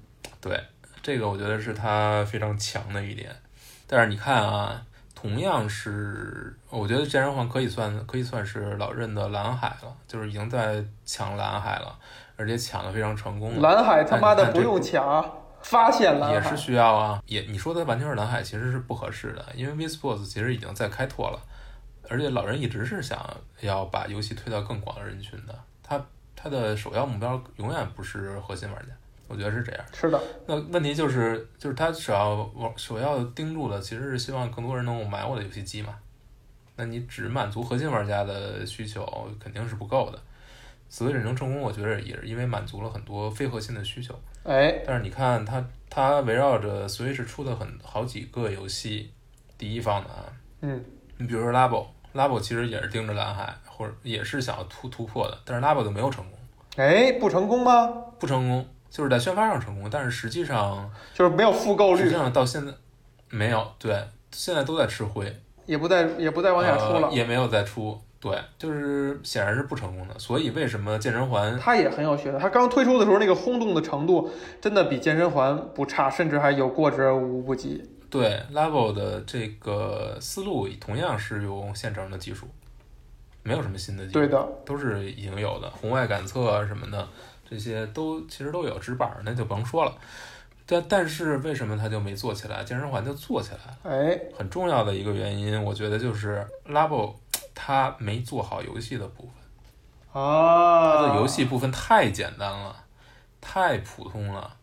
[0.40, 0.58] 对
[1.02, 3.34] 这个我觉得是他非常强的一点。
[3.88, 4.80] 但是你看啊，
[5.12, 11.98] 同样是，我觉得健身环可以算可以算是老任的蓝海了，就是已经在抢蓝海了，
[12.36, 13.68] 而且抢的非常成功了。
[13.68, 15.28] 蓝海他妈的不用抢，
[15.62, 21.40] 发现蓝海也是需要啊，也你说的完全是蓝海，其实是不合适的，因为 V Sports 其实已经在开拓了，
[22.08, 23.18] 而且老人一直是想
[23.60, 26.04] 要把游戏推到更广的人群的，他
[26.34, 28.92] 他的首要目标永远不是核心玩家，
[29.28, 29.84] 我觉得是这样。
[29.92, 35.94] 是的，那问题就是，就是他首要往首要盯住的，其实是希望更多人能够买我的游戏机嘛。
[36.76, 40.18] 那你只满足核心玩家的需求，肯定是不够的。
[40.88, 44.18] 所谓忍能成功，我觉得也是因为满足了很多非核心的需求。
[44.42, 49.12] 哎，但是你看它，它围绕着 Switch 出的很好几个游戏，
[49.58, 50.24] 第一方的啊，
[50.62, 50.82] 嗯，
[51.18, 56.38] 你比如说 Labo，Labo 其实也是盯着蓝海，或者也是想要突突破的，但是 Labo 就没有成功，
[56.76, 57.86] 哎，不成功吗？
[58.18, 62.04] 不成功，就是在宣发上成功，但是实际上就是没有复购率。
[62.04, 62.72] 实际，上到现在
[63.28, 65.34] 没有，对，现在都在吃灰，
[65.66, 67.08] 也不再也不再往下出了。
[67.08, 67.12] 呃。
[67.12, 70.18] 也没有再出，对，就是显然是不成功的。
[70.18, 77.82] 所以为什么健身环它也很有噱头，它刚推出的时候那个轰动的程度，真的比健身环不差，甚至还有过之而无不及。
[78.10, 82.46] 对 Level 的这个思路同样是用现成的技术，
[83.42, 87.08] 没有什么新的技术，对的，都是已经有的，红外感测啊什么的，
[87.48, 89.94] 这些都其实都有，直板儿那就甭说了。
[90.66, 92.62] 但但是为什么它就没做起来？
[92.62, 93.96] 健身环就做起来了。
[93.96, 97.14] 哎，很重要的一个原因，我觉得就是 Labo
[97.62, 99.34] 它没做好游戏的部分，
[100.10, 102.74] 它啊，的游戏部分太简单了，
[103.38, 104.56] 太普通了。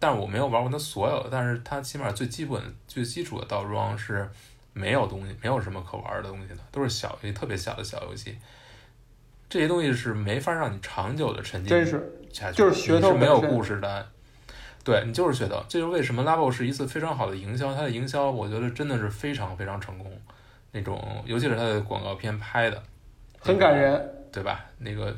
[0.00, 4.28] 但是我没有玩过他所有的，但是他起码最基本、最基础的倒装是
[4.72, 8.36] 没有东西，没有什么可玩的东西的，都是小游戏，特别小的小游戏。
[9.48, 14.10] 这些东西是没法让你长久的沉浸真是下去，就是噱头你是没有故事的。
[14.82, 20.12] 对你就是噱头，这就是为什么 Labo 是一次非常好的营销，它的营销我觉得真的是非常非常成功，
[20.76, 22.82] 那种尤其是它的广告片拍的，
[23.40, 24.12] 很感人。
[24.32, 24.66] 对吧？
[24.76, 25.16] 那个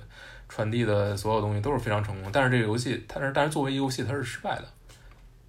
[0.49, 4.65] 传递的所有东西都是非常成功，但是这个游戏它是但是作为游戏它是失败的，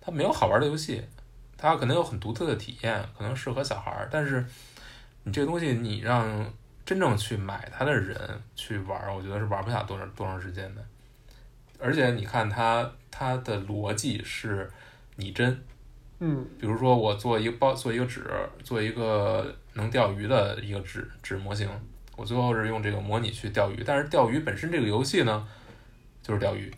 [0.01, 1.03] 它没有好玩的游戏，
[1.55, 4.43] 它可能有很独特的体验，可能适合小孩儿，但是
[5.21, 6.51] 你这个东西你让
[6.83, 8.17] 真正去买它的人
[8.55, 10.83] 去玩，我觉得是玩不下多长多长时间的。
[11.77, 14.67] 而且你看它它的逻辑是
[15.17, 15.63] 拟真，
[16.19, 18.25] 嗯，比如说我做一个包做一个纸，
[18.63, 21.69] 做一个能钓鱼的一个纸纸模型，
[22.17, 25.47] 我最后是用这个模拟去钓鱼，但是钓鱼本身这个游戏呢，
[26.21, 26.69] 就是钓鱼，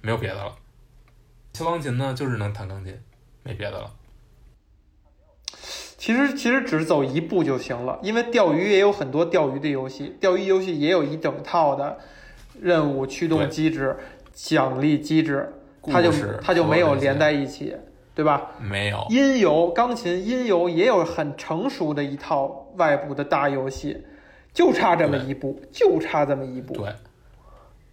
[0.00, 0.54] 没有别的了。
[1.52, 2.96] 敲钢琴呢，就是能弹钢琴，
[3.42, 3.90] 没别的了。
[5.98, 11.98] 其实其实只走一步就行了，因为钓鱼也有很多钓鱼的游戏，钓鱼游戏也有一整套的
[12.60, 13.96] 任务驱动机制、
[14.32, 17.74] 奖励机制，它就它就没有连在一起，
[18.16, 18.52] 对吧？
[18.58, 24.06] 没有，音游钢琴音游也有很成熟的一套外部的大游戏，
[24.54, 26.72] 就差这么一步，就差这么一步。
[26.72, 26.94] 对，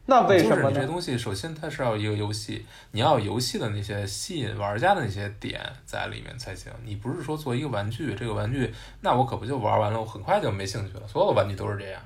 [0.06, 0.88] 那为什么就是这呢？
[0.88, 6.72] 东西，首先它是要一个游戏，你要有游戏的那些吸引玩家的那些点在里面才行。
[6.86, 11.06] 你不是说做一个玩具，这个玩具那我可不就玩完了，我很快就没兴趣了。
[11.06, 12.02] 所有的玩具都是这样，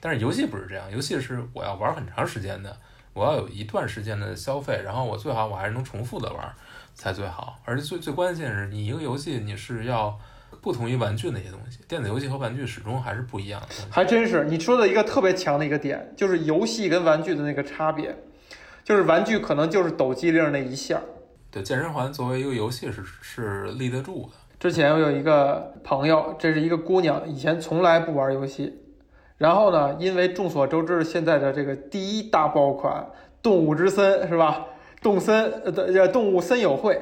[0.00, 2.74] 但是游戏不是这样，游戏是我要玩很长时间的，
[3.12, 6.54] 我要有一段时间的消费，然后我最好我还是能重复的玩
[7.00, 7.58] 才最好。
[7.64, 10.18] 而且最最关键是你一个游戏你是要
[10.60, 13.68] 不同于玩具那些东西，电子游戏和玩具始终还是不一样的。
[13.88, 18.14] 还真是你说的一个特别强的一个点，就是游戏跟玩具的那个差别，
[18.84, 21.00] 就是玩具可能就是抖机灵那一下。
[21.50, 24.32] 对，健身环作为一个游戏是是立得住的。
[24.58, 28.78] 之前我有一个朋友，这是一个姑娘，以前从来不玩游戏，
[29.38, 32.94] 然后呢，因为众所周知现在的这个第一大爆款
[33.42, 34.66] 《动物之森》是吧？
[35.00, 37.00] 动森呃的动物森友会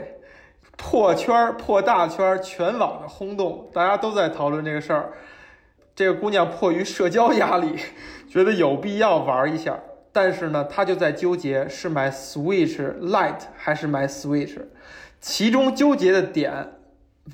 [0.77, 5.13] 破圈儿破大圈儿，全网的轰动，大家都在讨论这个事儿。
[5.95, 7.77] 这个姑娘迫于社交压力，
[8.31, 9.79] 觉得有必要玩一下，
[10.13, 14.57] 但是呢，她就在纠结是买 Switch Lite 还是买 Switch，
[15.21, 16.75] 其中纠结的点。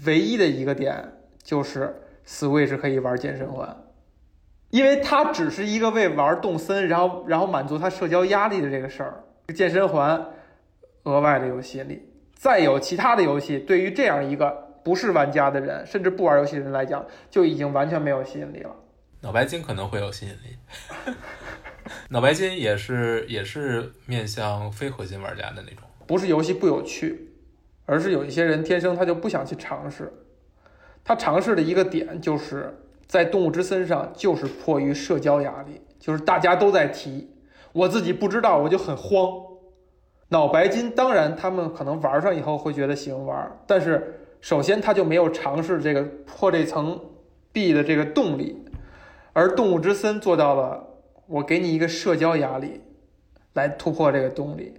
[0.07, 3.77] 唯一的一个点就是 Switch 可以玩健身环，
[4.71, 9.23] 因为它只是一个为玩动森，然后然后满足他社交压力的这个事儿。
[9.55, 10.21] 健身环
[11.05, 12.03] 额外的有吸引力，
[12.35, 18.71] 再有其他的游戏，对于这样一个不是玩家的人，甚至不玩游戏的人来讲，就已经完全没有吸引力了。
[19.21, 20.59] 脑白金可能会有吸引力，
[22.11, 25.89] 脑白金也是也是面向非核心玩家的那种。
[26.07, 27.31] 不是游戏不有趣，
[27.87, 30.13] 而是有一些人天生他就不想去尝试。
[31.03, 37.31] 他尝试的一个点就是在动物之森上，就是迫于社交压力，就是大家都在提，
[37.73, 39.44] 我自己不知道，我就很慌。
[40.29, 46.99] 脑白金当然他们可能玩上以后会觉得喜欢玩，但是首先他就没有尝试这个破这层
[47.53, 48.64] 壁的这个动力，
[49.33, 50.85] 而动物之森做到了，
[51.27, 52.81] 我给你一个社交压力，
[53.53, 54.75] 来突破这个动力。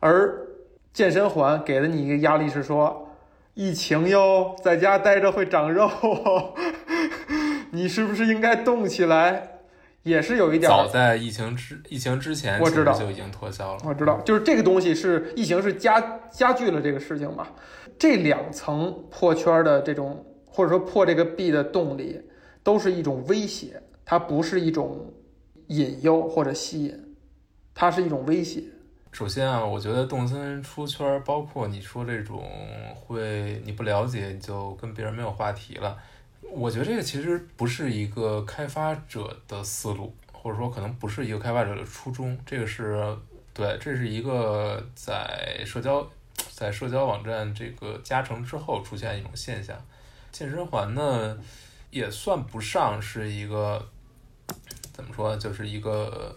[0.00, 0.34] 而
[0.92, 3.08] 健身环给了你一个压力是说，
[3.54, 5.88] 疫情哟，在家待着会长肉，
[7.70, 9.51] 你是不是应该动起来？
[10.02, 10.68] 也是有一点。
[10.68, 13.82] 早在疫情之疫情之前，我知道就已经脱销了。
[13.84, 17.48] 我知道，就是这个东西是疫情是加加剧了这个事情嘛？
[17.98, 22.20] 这两层破圈的这种或者说破这个壁的动力，
[22.62, 25.12] 都是一种威胁，它不是一种
[25.68, 27.14] 引诱或者吸引，
[27.74, 28.64] 它是一种威胁。
[29.12, 32.42] 首先啊，我觉得动森出圈，包括你说这种
[32.94, 35.96] 会你不了解，你就跟别人没有话题了。
[36.50, 42.38] 我觉得这个其实不是一个开发者的思路，或者说可能不是一个开发者的初衷。
[42.44, 43.16] 这个是
[43.54, 46.08] 对，这是一个在社交
[46.50, 49.76] 在社交网站这个加成之后出现一种现象。
[50.30, 51.38] 健身环呢，
[51.90, 53.88] 也算不上是一个
[54.92, 56.34] 怎么说，就是一个。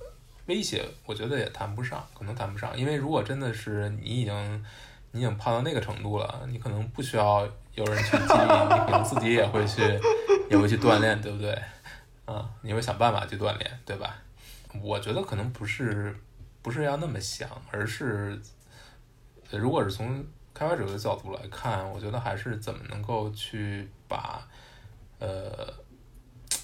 [0.47, 4.66] 威胁，我觉得也谈不上，可能谈不上，因为如果真的是你已经，
[5.12, 9.82] 你已经胖到那个程度了，你可能不需要有人去激励，你可能自己也会去，
[10.49, 11.51] 也会去锻炼，对不对？
[12.26, 14.15] 啊，你会想办法去锻炼，对吧？
[14.82, 16.15] 我觉得可能不是，
[16.61, 18.39] 不是要那么想，而是，
[19.51, 24.47] 如果是从开发者的角度来看，我觉得还是怎么能够去把，
[25.19, 25.73] 呃。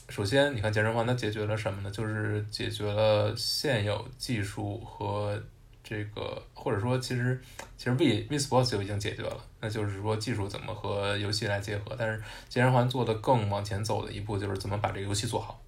[0.10, 1.90] 首先，你看健身房它解决了什么呢？
[1.90, 5.42] 就是解决了现有技术和
[5.82, 7.42] 这个，或者说，其实
[7.78, 9.38] 其实 V V Sports 就已经解决了。
[9.62, 11.96] 那就是说，技术怎么和游戏来结合？
[11.98, 15.62] 但是健身环做的更往前走的一步，就是怎么把这个游戏做好，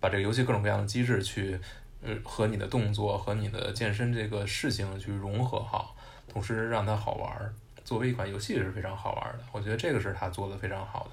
[0.00, 1.58] 把这个游戏各种各样的机制去
[2.02, 5.94] 呃和你的动作和你的健身这个事情去融合好，
[6.28, 7.54] 同时让它好玩。
[7.84, 11.10] 作为一款游戏是非常好玩的，我觉得这个是他做的非常好的。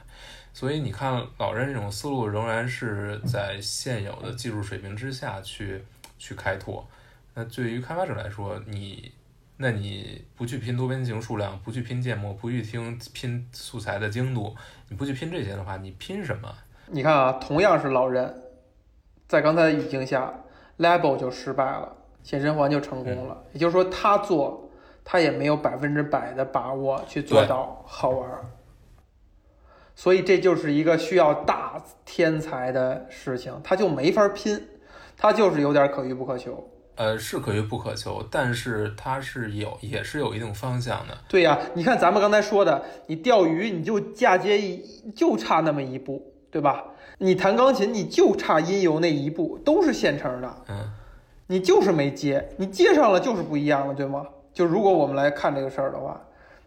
[0.54, 5.82] 所以你看，老任这种思路仍然是在现有的技术水平之下去
[6.20, 6.86] 去开拓。
[7.34, 9.10] 那对于开发者来说，你
[9.58, 14.54] 那你不去拼多边形数量，不去拼建模，不去听拼素材的精度，
[14.90, 16.54] 你不去拼这些的话，你拼什么？
[16.88, 18.44] 你看啊，同样是老人，
[19.28, 20.34] 在刚才的语境下
[20.78, 23.44] ，Label 就失败了，健身环就成功了。
[23.54, 24.70] 也就是说，他做
[25.04, 28.30] 他也没有百分之百的把握去做到好玩。
[29.96, 34.68] 所以这就是一个需要大天才的事情，他就没法拼，
[35.16, 36.70] 他就是有点可遇不可求。
[36.96, 41.18] 呃，是可遇不可求，但是它是有，也是有一定方向的。
[41.28, 46.86] 对呀，你看咱们刚才说的，你钓鱼你就嫁接一，就差那么一步，对吧？
[47.18, 50.56] 你弹钢琴你就差音游那一步，都是现成的。
[50.68, 50.90] 嗯，
[51.48, 54.26] 你就是没接，你接上了就是不一样了，对吗？
[54.54, 56.22] 就如果我们来看这个事儿的话，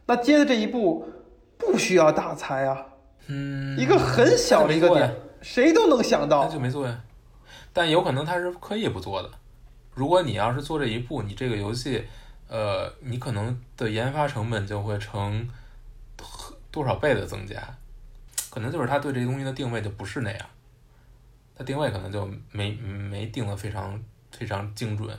[0.07, 1.07] 那接的这一步
[1.57, 2.85] 不需要大才啊。
[3.29, 6.99] 嗯，一个很小的一个点，谁都能想到，那就没做呀。
[7.73, 9.31] 但有可能他是刻意不做的。
[9.99, 12.05] 如果你要是做这一步，你这个游戏，
[12.47, 15.49] 呃，你可能的研发成本就会成
[16.71, 17.61] 多少倍的增加。
[18.49, 20.47] 可能就是他对这东西的定位就不是那样，
[21.57, 25.19] 他定位可能就没没定的非常非常精准。